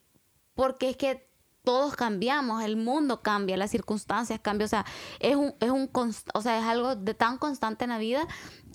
[0.55, 1.27] porque es que
[1.65, 4.85] todos cambiamos, el mundo cambia, las circunstancias cambian, o sea,
[5.19, 5.91] es un, es un
[6.35, 8.27] o sea, es algo de tan constante en la vida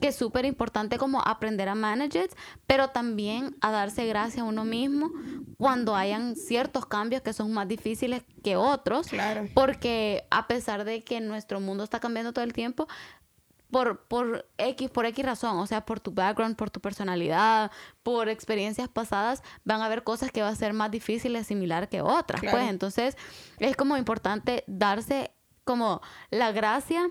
[0.02, 2.30] que es súper importante como aprender a manejar,
[2.65, 5.12] pero también a darse gracias a uno mismo
[5.58, 9.47] cuando hayan ciertos cambios que son más difíciles que otros, claro.
[9.54, 12.88] porque a pesar de que nuestro mundo está cambiando todo el tiempo,
[13.71, 17.71] por, por X, por X razón, o sea, por tu background, por tu personalidad,
[18.03, 22.01] por experiencias pasadas, van a haber cosas que va a ser más difícil asimilar que
[22.01, 22.58] otras, claro.
[22.58, 23.17] pues entonces
[23.60, 25.32] es como importante darse
[25.63, 26.01] como
[26.32, 27.10] la gracia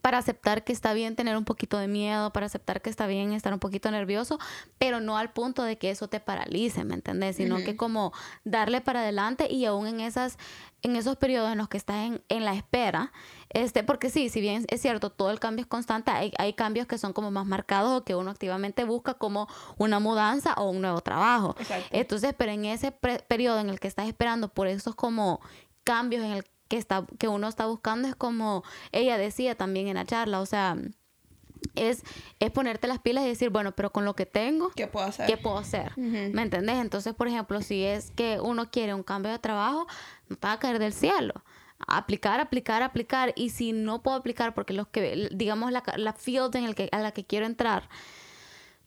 [0.00, 3.32] para aceptar que está bien tener un poquito de miedo, para aceptar que está bien
[3.32, 4.38] estar un poquito nervioso,
[4.78, 7.36] pero no al punto de que eso te paralice, ¿me entendés?
[7.36, 7.64] Sino uh -huh.
[7.64, 8.12] que como
[8.44, 10.38] darle para adelante y aún en esas
[10.82, 13.10] en esos periodos en los que estás en, en, la espera,
[13.50, 16.86] este, porque sí, si bien es cierto, todo el cambio es constante, hay, hay cambios
[16.86, 20.80] que son como más marcados o que uno activamente busca como una mudanza o un
[20.80, 21.56] nuevo trabajo.
[21.58, 21.88] Exacto.
[21.90, 25.40] Entonces, pero en ese periodo en el que estás esperando por esos como
[25.82, 29.94] cambios en el que, está, que uno está buscando, es como ella decía también en
[29.94, 30.76] la charla, o sea,
[31.74, 32.02] es,
[32.38, 35.26] es ponerte las pilas y decir, bueno, pero con lo que tengo, ¿qué puedo hacer?
[35.26, 35.92] ¿Qué puedo hacer?
[35.96, 36.32] Uh -huh.
[36.32, 36.76] ¿Me entendés?
[36.76, 39.86] Entonces, por ejemplo, si es que uno quiere un cambio de trabajo,
[40.28, 41.34] no te va a caer del cielo.
[41.86, 43.32] Aplicar, aplicar, aplicar.
[43.36, 46.88] Y si no puedo aplicar porque los que, digamos, la, la field en el que,
[46.90, 47.88] a la que quiero entrar,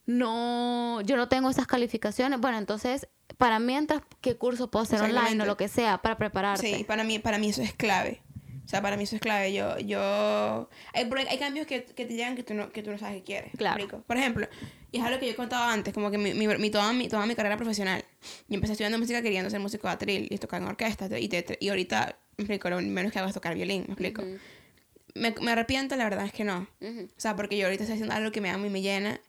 [0.05, 3.07] no, yo no tengo esas calificaciones, bueno, entonces,
[3.41, 6.77] para mientras, ¿qué curso puedo hacer online o lo que sea para prepararte?
[6.77, 8.21] Sí, para mí, para mí eso es clave.
[8.63, 9.51] O sea, para mí eso es clave.
[9.51, 10.69] Yo, yo...
[10.93, 13.23] Hay, hay cambios que, que, te llegan que tú, no, que tú no sabes que
[13.23, 13.51] quieres.
[13.57, 14.03] Claro.
[14.05, 14.47] Por ejemplo,
[14.91, 17.07] y es algo que yo he contado antes, como que mi, mi, mi, toda, mi,
[17.07, 18.05] toda mi carrera profesional.
[18.47, 21.09] Yo empecé estudiando música queriendo ser músico de atril y tocar en orquesta.
[21.17, 24.21] Y, te, y ahorita, me explico, lo menos que hago es tocar violín, me explico.
[24.21, 24.39] Uh -huh.
[25.15, 26.67] me, me, arrepiento, la verdad es que no.
[26.79, 27.07] Uh -huh.
[27.07, 29.19] O sea, porque yo ahorita estoy haciendo algo que me amo y me llena.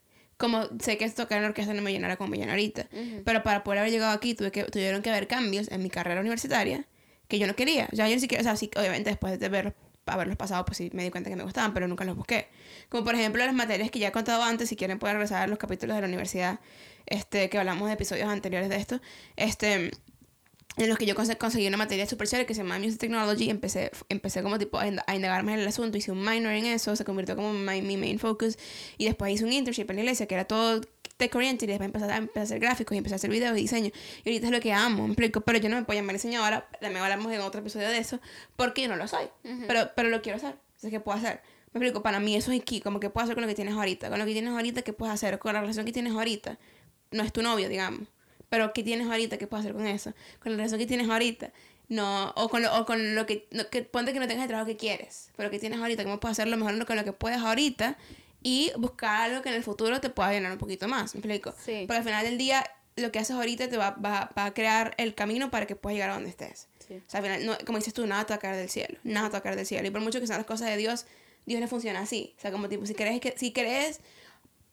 [0.43, 2.89] Como sé que tocar en orquesta no me llenará como me llena ahorita.
[2.91, 3.23] Uh -huh.
[3.25, 6.21] Pero para poder haber llegado aquí, tuve que, tuvieron que haber cambios en mi carrera
[6.21, 6.85] universitaria
[7.29, 7.89] que yo no quería.
[7.93, 9.77] Ya yo ni siquiera, o sea, sí, obviamente después de ver,
[10.07, 12.49] haberlos pasado, pues sí me di cuenta que me gustaban, pero nunca los busqué.
[12.89, 15.47] Como por ejemplo las materias que ya he contado antes, si quieren pueden regresar a
[15.47, 16.59] los capítulos de la universidad,
[17.07, 19.01] este, que hablamos de episodios anteriores de esto,
[19.37, 19.93] este
[20.77, 23.91] en los que yo conseguí una materia super chévere que se llama Music Technology empecé,
[24.09, 27.37] empecé como tipo a indagarme en el asunto, hice un minor en eso, se convirtió
[27.37, 28.57] como mi, mi main focus
[28.97, 30.81] y después hice un internship en la iglesia que era todo
[31.19, 33.57] tech oriented y después empecé a, empecé a hacer gráficos y empecé a hacer videos
[33.59, 33.91] y diseño
[34.25, 36.67] y ahorita es lo que amo, me explico, pero yo no me puedo llamar diseñadora,
[36.81, 38.19] también hablamos en otro episodio de eso,
[38.57, 39.27] porque yo no lo soy,
[39.67, 41.43] pero, pero lo quiero hacer, sé que puedo hacer.
[41.73, 43.75] Me explico, para mí eso es key, como que puedo hacer con lo que tienes
[43.75, 45.39] ahorita, con lo que tienes ahorita, ¿qué puedes hacer?
[45.39, 46.59] Con la relación que tienes ahorita,
[47.13, 48.09] no es tu novio, digamos
[48.53, 49.39] pero ¿qué tienes ahorita?
[49.39, 50.13] ¿Qué puedo hacer con eso?
[50.39, 51.51] Con la relación que tienes ahorita.
[51.89, 54.67] No, o con lo, o con lo que, que, ponte que no tengas el trabajo
[54.67, 57.97] que quieres, pero que tienes ahorita, ¿cómo puedes hacerlo mejor con lo que puedes ahorita?
[58.43, 61.55] Y buscar algo que en el futuro te pueda llenar un poquito más, ¿me explico?
[61.65, 61.85] Sí.
[61.87, 62.63] Porque al final del día,
[62.97, 65.95] lo que haces ahorita te va, va, va a crear el camino para que puedas
[65.95, 66.69] llegar a donde estés.
[66.87, 66.97] Sí.
[66.97, 68.99] O sea, al final, no, como dices tú, nada te va a caer del cielo,
[69.03, 69.89] nada te va a caer del cielo.
[69.89, 71.07] Y por mucho que sean las cosas de Dios,
[71.47, 72.35] Dios no funciona así.
[72.37, 74.01] O sea, como tipo, si crees que, si crees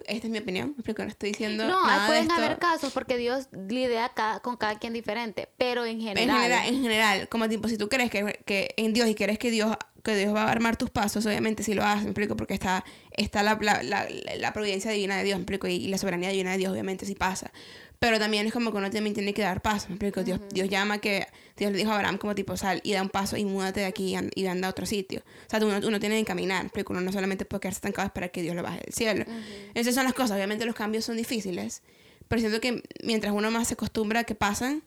[0.09, 1.67] esta es mi opinión, porque no estoy diciendo.
[1.67, 2.43] No, nada pueden de esto.
[2.45, 6.29] haber casos porque Dios lidia cada, con cada quien diferente, pero en general.
[6.29, 9.39] En general, en general, como tipo, si tú crees que, que en Dios y crees
[9.39, 12.35] que Dios, que Dios va a armar tus pasos, obviamente sí lo haces, me explico,
[12.35, 15.87] porque está, está la, la, la, la providencia divina de Dios, me explico, y, y
[15.87, 17.51] la soberanía divina de Dios, obviamente sí pasa.
[17.99, 20.23] Pero también es como que uno también tiene que dar pasos, me explico.
[20.23, 23.09] Dios, Dios llama que, Dios le dijo a Abraham como tipo, sal y da un
[23.09, 25.21] paso y múdate de aquí y, and- y anda a otro sitio.
[25.45, 26.93] O sea, uno, uno tiene que caminar, me explico.
[26.93, 29.25] Uno no solamente puede quedarse estancado a esperar que Dios lo baje del cielo.
[29.73, 30.31] Esas son las cosas.
[30.37, 31.81] Obviamente los cambios son difíciles,
[32.29, 34.81] pero siento que mientras uno más se acostumbra a que pasan,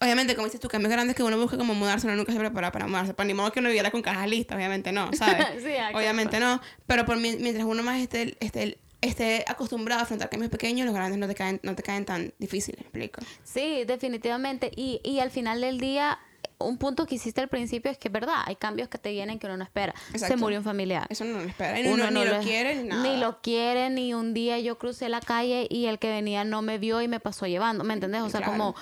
[0.00, 2.70] obviamente, como dices tú, cambios grandes que uno busca como mudarse, uno nunca se prepara
[2.72, 3.14] para mudarse.
[3.14, 5.46] Pues ni modo que uno viviera con cajas listas, obviamente no, ¿sabes?
[5.62, 6.60] Sí, obviamente no.
[6.86, 8.76] Pero por mi- mientras uno más esté, esté,
[9.08, 12.32] esté acostumbrado a afrontar cambios pequeños, los grandes no te caen, no te caen tan
[12.38, 13.20] difíciles, ¿me explico?
[13.42, 14.70] Sí, definitivamente.
[14.74, 16.18] Y, y al final del día,
[16.58, 19.38] un punto que hiciste al principio es que es verdad, hay cambios que te vienen
[19.38, 19.92] que uno no espera.
[20.10, 20.38] Se Exacto.
[20.38, 21.06] murió un familiar.
[21.10, 21.80] Eso no lo espera.
[21.80, 23.02] Y Uno ni no lo quiere ni nada.
[23.02, 26.62] Ni lo quiere, ni un día yo crucé la calle y el que venía no
[26.62, 28.22] me vio y me pasó llevando, ¿me entendés?
[28.22, 28.52] O sea, Claro.
[28.52, 28.74] como,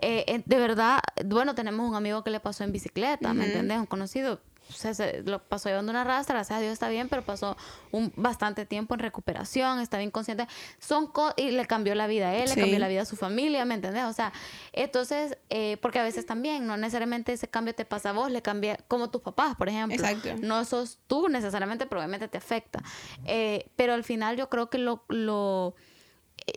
[0.00, 3.78] eh, eh, de verdad, bueno, tenemos un amigo que le pasó en bicicleta, ¿me entendés?
[3.78, 4.40] Un conocido.
[4.68, 7.56] Se lo pasó llevando una rastra, gracias a Dios está bien, pero pasó
[7.90, 10.46] un bastante tiempo en recuperación, está bien consciente.
[10.78, 12.54] Son co- y le cambió la vida a él, Sí.
[12.56, 14.04] le cambió la vida a su familia, ¿me entendés?
[14.04, 14.32] O sea,
[14.72, 18.42] entonces, eh, porque a veces también, no necesariamente ese cambio te pasa a vos, le
[18.42, 19.94] cambia como tus papás, por ejemplo.
[19.96, 20.34] Exacto.
[20.40, 22.80] No sos tú necesariamente, pero obviamente te afecta.
[23.24, 25.04] Eh, pero al final yo creo que lo...
[25.08, 25.74] lo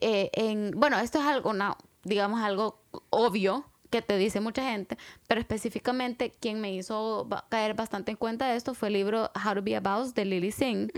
[0.02, 4.98] eh, en, bueno, esto es algo, no, digamos, algo obvio que te dice mucha gente,
[5.28, 9.54] pero específicamente quien me hizo caer bastante en cuenta de esto fue el libro How
[9.56, 10.90] to Be a Boss de Lily Singh,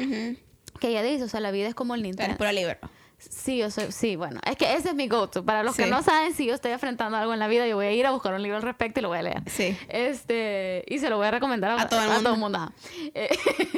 [0.79, 2.38] que ella dice, o sea, la vida es como el Nintendo.
[2.38, 2.77] pura libro.
[3.17, 5.45] Sí, yo soy, sí, bueno, es que ese es mi go-to.
[5.45, 7.86] Para los que no saben, si yo estoy enfrentando algo en la vida, yo voy
[7.86, 9.41] a ir a buscar un libro al respecto y lo voy a leer.
[9.49, 9.77] Sí.
[9.88, 12.36] Este, y se lo voy a recomendar a, A todo el mundo.
[12.36, 12.58] mundo.
[12.60, 12.73] ajá.
[13.13, 13.29] Eh,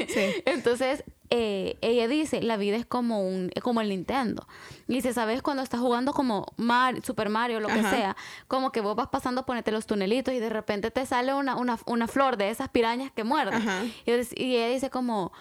[0.10, 0.42] Sí.
[0.48, 4.48] Entonces, eh, ella dice, la vida es como un como el Nintendo.
[4.88, 5.42] Y dice, ¿sabes?
[5.42, 7.90] Cuando estás jugando como Mar- Super Mario, lo que Ajá.
[7.90, 11.56] sea, como que vos vas pasando, ponete los tunelitos y de repente te sale una,
[11.56, 13.64] una, una flor de esas pirañas que muerden.
[14.06, 15.32] Y, ella dice como,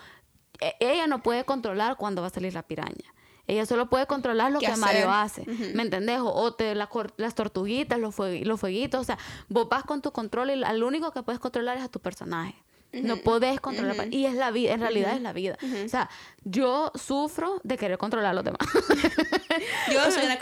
[0.61, 3.13] e- ella no puede controlar cuándo va a salir la piraña.
[3.47, 5.45] Ella solo puede controlar lo ¿Qué que Mario hace.
[5.75, 6.19] ¿Me entendés?
[6.21, 9.03] O, o te, la cor- las tortuguitas, los, fue- los fueguitos.
[9.03, 9.19] O sea,
[9.51, 12.55] vos vas con tu control y al único que puedes controlar es a tu personaje.
[13.03, 14.13] No podés controlar.
[14.13, 15.57] Y es la vida, en realidad es la vida.
[15.85, 16.09] O sea,
[16.45, 18.61] yo sufro de querer controlar a los demás.
[19.93, 20.39] Yo soy una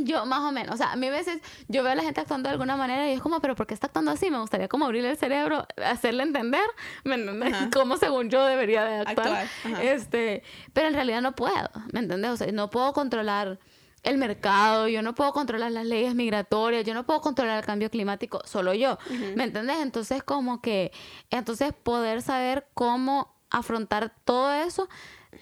[0.00, 0.74] yo, más o menos.
[0.74, 3.08] O sea, a mí a veces yo veo a la gente actuando de alguna manera
[3.08, 4.30] y es como, pero ¿por qué está actuando así?
[4.30, 6.64] Me gustaría como abrirle el cerebro, hacerle entender,
[7.04, 7.52] ¿me entiendes?
[7.52, 7.70] Ajá.
[7.72, 9.48] Cómo según yo debería de actuar.
[9.64, 9.82] Actuar.
[9.82, 12.30] Este, pero en realidad no puedo, ¿me entiendes?
[12.30, 13.58] O sea, no puedo controlar
[14.02, 17.90] el mercado, yo no puedo controlar las leyes migratorias, yo no puedo controlar el cambio
[17.90, 18.98] climático, solo yo,
[19.34, 19.78] ¿me entiendes?
[19.80, 20.92] Entonces como que,
[21.30, 24.88] entonces poder saber cómo afrontar todo eso,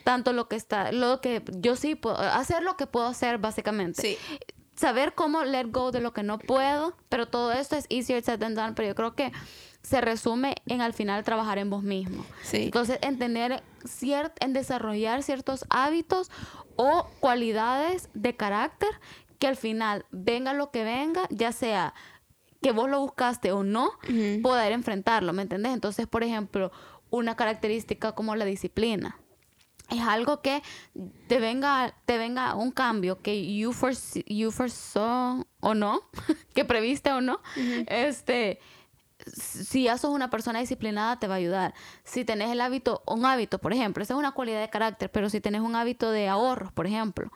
[0.04, 4.00] tanto lo que está, lo que yo sí puedo, hacer lo que puedo hacer básicamente
[4.02, 4.18] Sí.
[4.76, 8.38] saber cómo let go de lo que no puedo, pero todo esto es easier said
[8.38, 9.32] than done, pero yo creo que
[9.86, 12.24] se resume en al final trabajar en vos mismo.
[12.42, 12.64] Sí.
[12.64, 16.28] Entonces, en tener ciert en desarrollar ciertos hábitos
[16.74, 18.88] o cualidades de carácter
[19.38, 21.94] que al final venga lo que venga, ya sea
[22.62, 23.92] que vos lo buscaste o no,
[24.42, 25.72] poder enfrentarlo, ¿me entendés?
[25.72, 26.72] Entonces, por ejemplo,
[27.10, 29.20] una característica como la disciplina
[29.88, 30.64] es algo que
[31.28, 36.00] te venga, te venga un cambio que you, forese- you foresaw o no,
[36.56, 37.40] que previste o no,
[37.86, 38.58] este,
[39.32, 41.74] si ya sos una persona disciplinada, te va a ayudar.
[42.04, 45.28] Si tenés el hábito, un hábito, por ejemplo, esa es una cualidad de carácter, pero
[45.30, 47.30] si tenés un hábito de ahorros, por ejemplo,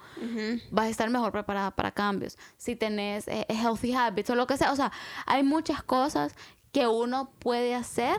[0.70, 2.38] vas a estar mejor preparada para cambios.
[2.56, 4.92] Si tenés eh, healthy habits o lo que sea, o sea,
[5.26, 6.34] hay muchas cosas
[6.72, 8.16] que uno puede hacer,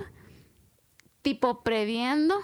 [1.22, 2.40] tipo previendo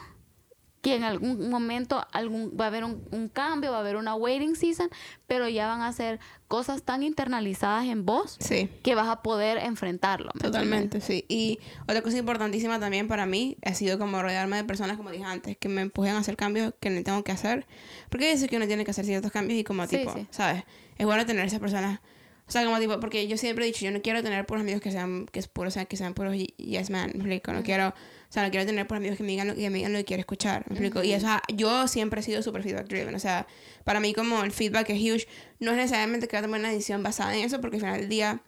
[0.81, 4.15] que en algún momento algún, va a haber un, un, cambio, va a haber una
[4.15, 4.89] waiting season,
[5.25, 8.69] pero ya van a ser cosas tan internalizadas en vos Sí.
[8.83, 10.31] que vas a poder enfrentarlo.
[10.35, 11.25] ¿me Totalmente, sí.
[11.27, 15.25] Y otra cosa importantísima también para mí ha sido como rodearme de personas, como dije
[15.25, 17.65] antes, que me empujen a hacer cambios que no tengo que hacer.
[18.09, 20.27] Porque veces que uno tiene que hacer ciertos cambios y como tipo, sí.
[20.29, 20.63] ¿sabes?
[20.97, 21.99] Es bueno tener esas personas.
[22.47, 24.81] O sea, como tipo, porque yo siempre he dicho, yo no quiero tener puros amigos
[24.81, 27.93] que sean, que es puro, o sea, que sean puros yes man, no quiero,
[28.29, 29.99] o sea, no quiero tener puros amigos que me digan lo que me digan lo
[29.99, 31.01] que quiero escuchar, me explico.
[31.03, 33.47] Y eso, yo siempre he sido super feedback driven, o sea,
[33.83, 35.27] para mí como el feedback es huge,
[35.59, 37.99] no es necesariamente que voy a tomar una decisión basada en eso, porque al final
[38.01, 38.41] del día,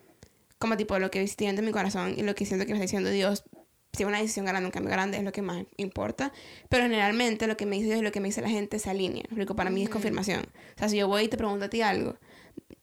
[0.58, 2.84] como tipo lo que siento en mi corazón y lo que siento que me está
[2.84, 3.46] diciendo Dios,
[3.94, 6.32] si es una decisión grande, un cambio grande es lo que más importa,
[6.68, 8.90] pero generalmente lo que me dice Dios y lo que me dice la gente se
[8.90, 10.42] alinea, me explico, para mí es confirmación.
[10.42, 12.18] O sea, si yo voy y te pregunto a ti algo,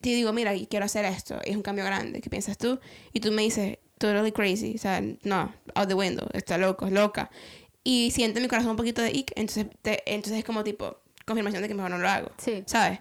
[0.01, 2.79] te digo, mira, quiero hacer esto, es un cambio grande, ¿qué piensas tú?
[3.13, 6.91] Y tú me dices, totally crazy, o sea, no, out the window, está loco, es
[6.91, 7.29] loca.
[7.83, 10.97] Y siento en mi corazón un poquito de ick, entonces, te- entonces es como tipo,
[11.25, 12.63] confirmación de que mejor no lo hago, Sí.
[12.65, 12.99] ¿sabes?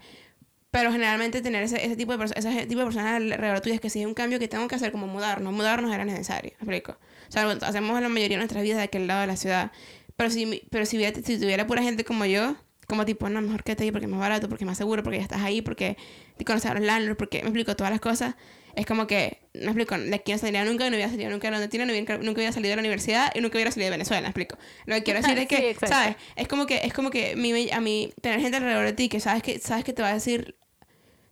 [0.70, 3.80] Pero generalmente tener ese, ese tipo de personas, ese tipo de personas alrededor tuyo es
[3.80, 6.64] que si es un cambio que tengo que hacer como mudarnos, mudarnos era necesario, ¿me
[6.74, 6.99] explico?
[7.28, 9.72] O sea, hacemos la mayoría de nuestras vidas de aquel lado de la ciudad,
[10.16, 13.64] pero si, pero si, hubiera, si tuviera pura gente como yo, como tipo, no, mejor
[13.64, 15.97] quédate ahí porque es más barato, porque es más seguro, porque ya estás ahí, porque
[16.36, 18.36] te conoces a los landlords, porque me explico todas las cosas,
[18.77, 21.53] es como que, me explico, de aquí no saldría nunca, no hubiera salido nunca de
[21.55, 23.91] donde tiene, no hubiera, nunca hubiera salido de la universidad y nunca hubiera salido de
[23.93, 24.57] Venezuela, me explico.
[24.85, 25.87] Lo que quiero decir es que, Sí.
[25.87, 26.16] ¿sabes?
[26.37, 29.18] Es como que, es como que mi- a mí, tener gente alrededor de ti que
[29.18, 30.57] sabes que, sabes que te va a decir,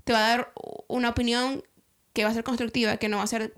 [0.05, 0.53] te va a dar
[0.89, 1.63] una opinión
[2.15, 3.55] que va a ser constructiva, que no va a ser,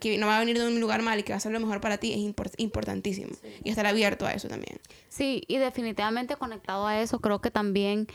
[0.00, 1.60] que no va a venir de un lugar mal y que va a ser lo
[1.60, 3.36] mejor para ti, es import- importantísimo.
[3.62, 4.80] Y estar abierto a eso también.
[5.10, 8.06] Sí, y definitivamente conectado a eso, creo que también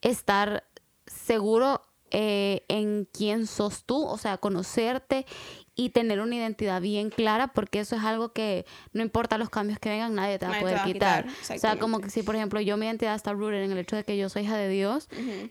[0.00, 0.64] estar
[1.06, 1.82] seguro
[2.12, 5.26] eh, en quién sos tú, o sea, conocerte
[5.74, 9.78] y tener una identidad bien clara, porque eso es algo que no importa los cambios
[9.78, 11.24] que vengan, nadie te va a Nadie poder va quitar.
[11.26, 13.78] quitar, O sea, como que si, por ejemplo, yo mi identidad está rooted en el
[13.78, 15.08] hecho de que yo soy hija de Dios,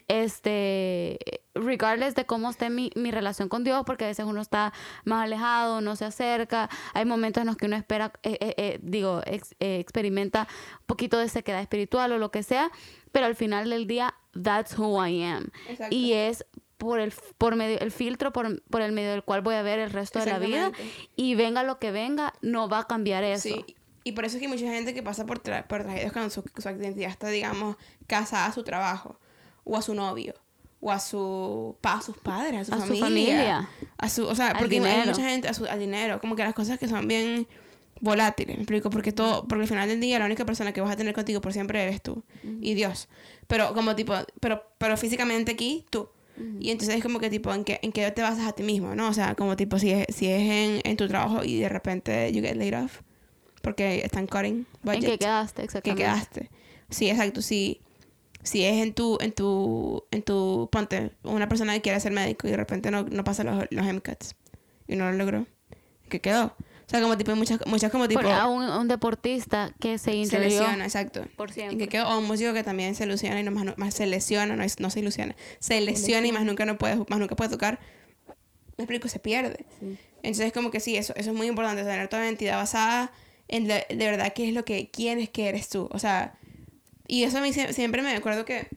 [0.07, 1.17] este,
[1.55, 4.73] regardless de cómo esté mi, mi relación con Dios, porque a veces uno está
[5.05, 8.79] más alejado, no se acerca, hay momentos en los que uno espera, eh, eh, eh,
[8.83, 10.47] digo, ex- experimenta
[10.81, 12.69] un poquito de sequedad espiritual o lo que sea,
[13.11, 15.49] pero al final del día, that's who I am.
[15.67, 15.95] Exacto.
[15.95, 16.45] Y es
[16.81, 19.77] por el, por medio, el filtro por, por el medio del cual voy a ver
[19.77, 20.71] el resto de la vida
[21.15, 23.49] y venga lo que venga, no va a cambiar eso.
[23.49, 23.75] Sí.
[24.03, 26.31] Y por eso es que hay mucha gente que pasa por, tra- por tragedias cuando
[26.31, 27.75] su, su identidad está, digamos,
[28.07, 29.19] casada a su trabajo,
[29.63, 30.33] o a su novio,
[30.79, 33.03] o a, su, a sus padres, a su A su familia.
[33.03, 33.69] familia.
[33.99, 35.05] A su, o sea, Al porque hay dinero.
[35.11, 37.47] mucha gente, a su, al dinero, como que las cosas que son bien
[37.99, 40.89] volátiles, me explico, porque todo, porque al final del día la única persona que vas
[40.89, 42.23] a tener contigo por siempre eres tú
[42.59, 43.07] y Dios.
[43.45, 46.09] Pero como tipo, pero, pero físicamente aquí, tú.
[46.59, 48.95] Y entonces es como que tipo, ¿en qué, en qué te basas a ti mismo,
[48.95, 49.07] no?
[49.09, 52.31] O sea, como tipo, si es, si es en, en tu trabajo y de repente
[52.31, 53.01] you get laid off,
[53.61, 55.61] porque están cutting ¿En qué budget, quedaste?
[55.61, 56.03] que Exactamente.
[56.03, 56.49] quedaste.
[56.89, 57.81] Sí, exacto, si,
[58.43, 62.47] si es en tu, en tu, en tu, ponte, una persona que quiere ser médico
[62.47, 64.35] y de repente no, no pasa los, los MCATs
[64.87, 65.47] y no lo logró,
[66.09, 66.55] ¿qué quedó?
[66.91, 70.11] O sea, como tipo, muchas, muchas como tipo, Por- a un, un deportista que se
[70.11, 71.25] se injurió lesiona, exacto.
[71.37, 71.77] por siempre.
[71.77, 74.57] que quedó, o un músico que también se ilusiona y no más, más se lesiona,
[74.57, 77.49] no, es- no se ilusiona, se lesiona y más nunca no puede, más nunca puede
[77.49, 77.79] tocar.
[78.77, 79.65] Me explico, se pierde.
[80.21, 83.13] Entonces como que sí, eso, eso es muy importante, tener toda la identidad basada
[83.47, 85.87] en la- de verdad qué es lo que, quién es que eres tú.
[85.93, 86.37] O sea,
[87.07, 88.67] y eso a mí sie- siempre me acuerdo que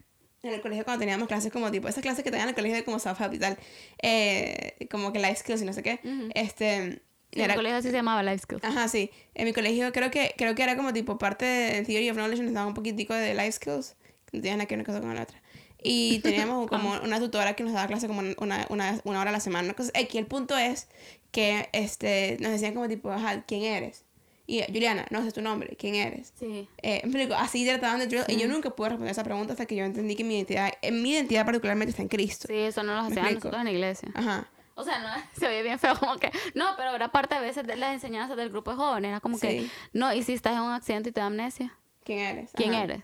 [0.44, 2.54] en el colegio cuando teníamos clases como tipo, esas clases que te dan en el
[2.54, 3.58] colegio de como self-help y tal,
[4.02, 6.28] eh, como que life skills y no sé qué, Ujú.
[6.34, 7.02] este...
[7.34, 8.64] Sí, en el colegio así se llamaba Life Skills.
[8.64, 9.10] Ajá, sí.
[9.34, 12.42] En mi colegio creo que, creo que era como tipo parte de Theory of Knowledge,
[12.42, 13.96] nos daban un poquitico de life skills,
[14.30, 15.42] que no tenían nada que ver una cosa con la otra.
[15.82, 19.32] Y teníamos como una tutora que nos daba clase como una, una, una hora a
[19.32, 19.74] la semana.
[19.74, 20.88] Cosa- Aquí el punto es
[21.32, 24.04] que este, nos decían como tipo, ajá, ¿quién eres?
[24.46, 26.32] Y Juliana, no sé tu nombre, ¿quién eres?
[26.38, 26.68] Sí.
[26.82, 29.74] Eh, explico, así trataban de drill, y yo nunca pude responder esa pregunta hasta que
[29.74, 32.46] yo entendí que mi identidad, en mi identidad particularmente está en Cristo.
[32.48, 34.08] Sí, eso no lo ¿Me hacían nosotros en la iglesia.
[34.14, 34.48] Ajá.
[34.74, 35.08] O sea, no,
[35.38, 36.30] se oye bien feo como que...
[36.54, 39.08] No, pero era parte a veces de las enseñanzas del grupo de jóvenes.
[39.08, 39.62] Era como que...
[39.62, 39.70] Sí.
[39.92, 42.50] No, y si estás en un accidente y te da amnesia, ¿Quién eres?
[42.54, 42.84] ¿quién Ajá.
[42.84, 43.02] eres?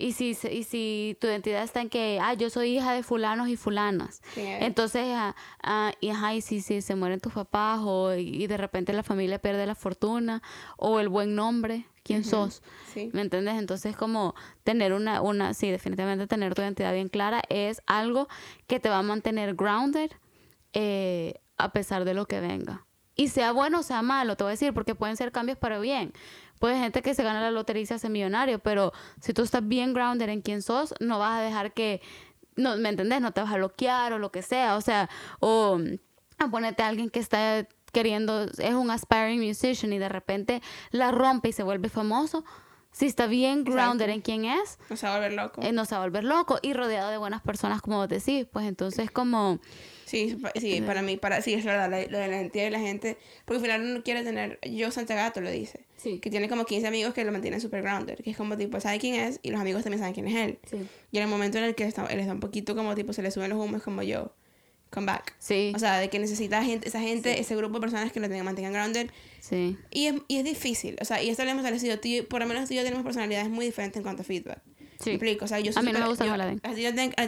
[0.00, 3.48] Y si, y si tu identidad está en que, ah, yo soy hija de fulanos
[3.48, 4.22] y fulanas.
[4.36, 8.56] Entonces, ah, ah, y, ajá, y si, si se mueren tus papás o y de
[8.56, 10.40] repente la familia pierde la fortuna
[10.76, 12.62] o el buen nombre, ¿quién sos?
[12.94, 13.10] Sí.
[13.12, 13.58] ¿Me entiendes?
[13.58, 18.28] Entonces, como tener una, una, sí, definitivamente tener tu identidad bien clara es algo
[18.68, 20.12] que te va a mantener grounded
[20.80, 22.86] eh, a pesar de lo que venga.
[23.16, 25.80] Y sea bueno o sea malo, te voy a decir, porque pueden ser cambios para
[25.80, 26.12] bien.
[26.60, 29.66] Puede gente que se gana la lotería y se hace millonario, pero si tú estás
[29.66, 32.00] bien grounded en quién sos, no vas a dejar que,
[32.54, 33.20] no, ¿me entendés?
[33.20, 35.10] No te vas a bloquear o lo que sea, o sea,
[35.40, 35.80] o
[36.38, 40.62] a ponerte a alguien que está queriendo, es un aspiring musician y de repente
[40.92, 42.44] la rompe y se vuelve famoso.
[42.98, 45.62] Si está bien grounded en quién es, No se va a volver loco.
[45.62, 48.44] eh, no se va a volver loco y rodeado de buenas personas, como vos decís,
[48.52, 49.60] pues entonces como...
[50.04, 52.80] Sí, sí, para mí, para, sí, es verdad, la- lo de la identidad de la
[52.80, 56.18] gente, porque al final uno quiere tener, yo Santagato lo dice, Sí.
[56.18, 58.98] que tiene como 15 amigos que lo mantienen super grounded, que es como tipo, sabe
[58.98, 60.58] quién es y los amigos también saben quién es él.
[60.68, 60.78] Sí.
[61.12, 63.22] Y en el momento en el que está, él está un poquito como tipo, se
[63.22, 64.32] le suben los humos como yo,
[64.90, 65.34] come back.
[65.38, 68.28] Sí, O sea, de que necesita gente, esa gente, ese grupo de personas que lo
[68.28, 69.10] tengan, mantengan grounded.
[69.40, 69.76] sí.
[69.90, 72.46] Y es, y es difícil, o sea, y esto lo hemos establecido, tú por lo
[72.46, 74.60] menos tú y yo tenemos personalidades muy diferentes en cuanto a feedback.
[75.00, 75.10] Sí.
[75.10, 75.44] ¿Me explico?
[75.44, 76.60] O sea, yo A mí no me gusta yo- que me la den.
[76.64, 76.82] A ti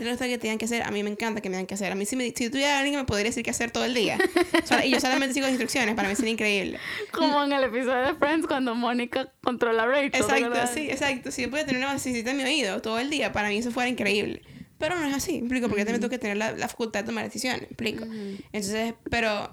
[0.05, 1.93] no que te que hacer, a mí me encanta que me digan que hacer.
[1.93, 3.95] A mí si, me, si tuviera alguien que me podría decir qué hacer todo el
[3.95, 4.19] día.
[4.65, 6.79] O sea, y yo solamente sigo instrucciones, para mí sería increíble.
[7.13, 10.11] Como en el episodio de Friends cuando Mónica controla a Rachel.
[10.11, 11.31] ¿te Exacto, sí, exacto.
[11.31, 13.71] Si yo pudiera tener una basecita en mi oído todo el día, para mí eso
[13.71, 14.43] fuera increíble.
[14.81, 15.69] Pero no es así, ¿me explico?
[15.69, 18.05] Porque yo también tengo que tener la, la facultad de tomar decisiones, ¿me explico?
[18.51, 19.51] Entonces, pero,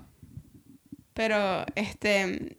[1.14, 2.58] pero, este,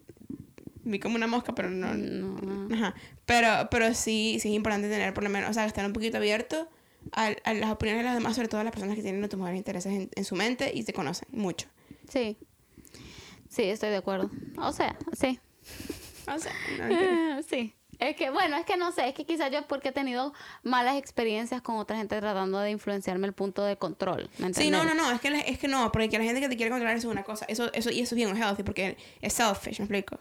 [0.85, 2.69] vi como una mosca, pero no, No.
[2.75, 2.95] Ajá.
[3.25, 6.19] Pero, pero sí, sí es importante tener por lo menos, o sea, estar un poquito
[6.19, 6.69] abierto
[7.13, 9.39] a, a las opiniones de los demás, sobre todo a las personas que tienen tus
[9.39, 11.69] mejores intereses en, en su mente y te conocen mucho.
[12.11, 12.37] Sí.
[13.49, 14.31] Sí, estoy de acuerdo.
[14.59, 15.41] O sea, sí.
[16.27, 16.53] O sea,
[16.87, 17.75] no sí.
[17.99, 20.33] Es que, bueno, es que no sé, es que quizás yo porque he tenido
[20.63, 24.31] malas experiencias con otra gente tratando de influenciarme el punto de control.
[24.39, 26.41] ¿me Sí, no, no, no, es que, la- es que no, porque que la gente
[26.41, 28.63] que te quiere controlar eso es una cosa, eso, eso, y eso es bien healthy,
[28.63, 30.21] porque es selfish, me explico.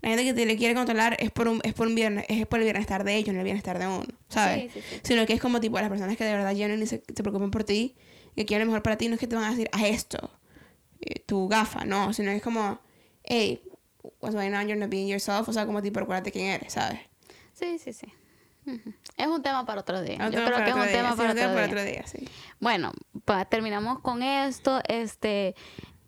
[0.00, 2.46] La gente que te le quiere controlar es por un, es por un bienes, es
[2.46, 4.70] por el bienestar de ellos, no el bienestar de uno, ¿sabes?
[4.72, 5.00] Sí, sí, sí.
[5.02, 7.50] Sino que es como tipo las personas que de verdad llenan y se, se preocupen
[7.50, 7.96] por ti,
[8.36, 10.30] que quieren lo mejor para ti, no es que te van a decir, haz esto,
[11.00, 12.78] eh, tu gafa, no, sino es como,
[13.24, 13.60] hey,
[14.20, 17.00] what's going on, you're not being yourself, o sea, como tipo, acuérdate quién eres, ¿sabes?
[17.58, 18.06] Sí, sí, sí.
[19.16, 20.18] Es un tema para otro día.
[20.20, 21.54] Un Yo creo que es otro un día, tema sí, para otro día.
[21.54, 22.28] para otro día, sí.
[22.60, 22.92] Bueno,
[23.24, 24.80] pa- terminamos con esto.
[24.88, 25.54] Este,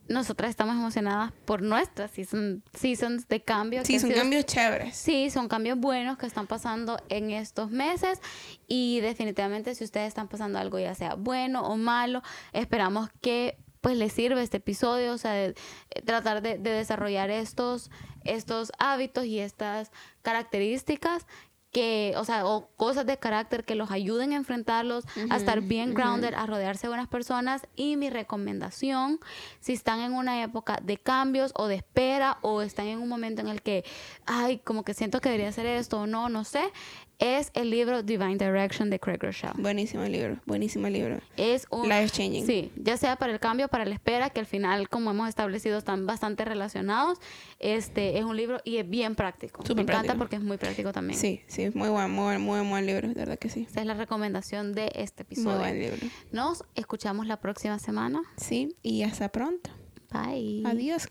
[0.08, 3.82] nosotras estamos emocionadas por nuestras season- seasons de cambio.
[3.84, 4.94] Sí, son sido- cambios chéveres.
[4.94, 8.20] Sí, son cambios buenos que están pasando en estos meses
[8.66, 12.22] y definitivamente si ustedes están pasando algo ya sea bueno o malo,
[12.52, 15.54] esperamos que pues les sirva este episodio, o sea, de-
[15.90, 17.90] eh, tratar de, de desarrollar estos,
[18.24, 19.90] estos hábitos y estas
[20.22, 21.26] características
[21.72, 25.94] que, o sea, o cosas de carácter que los ayuden a enfrentarlos, a estar bien
[25.94, 27.62] grounded, a rodearse de buenas personas.
[27.76, 29.20] Y mi recomendación,
[29.60, 33.40] si están en una época de cambios o de espera o están en un momento
[33.40, 33.84] en el que,
[34.26, 36.72] ay, como que siento que debería hacer esto o no, no sé,
[37.20, 39.52] es el libro Divine Direction de Craig Rochelle.
[39.58, 41.20] Buenísimo el libro, buenísimo el libro.
[41.36, 41.88] Es un...
[41.88, 42.46] Life changing.
[42.46, 45.78] Sí, ya sea para el cambio, para la espera, que al final, como hemos establecido,
[45.78, 47.18] están bastante relacionados.
[47.58, 49.62] Este es un libro y es bien práctico.
[49.62, 50.18] Súper Me encanta práctico.
[50.18, 51.18] porque es muy práctico también.
[51.18, 53.66] Sí, sí, muy buen, muy buen, muy buen, libro, de verdad que sí.
[53.70, 55.58] Esa es la recomendación de este Muy episodio.
[55.58, 55.98] buen libro.
[56.32, 58.22] Nos escuchamos la próxima semana.
[58.36, 59.70] Sí, y hasta pronto.
[60.10, 60.62] Bye.
[60.66, 61.06] Adiós.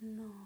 [0.00, 0.39] No.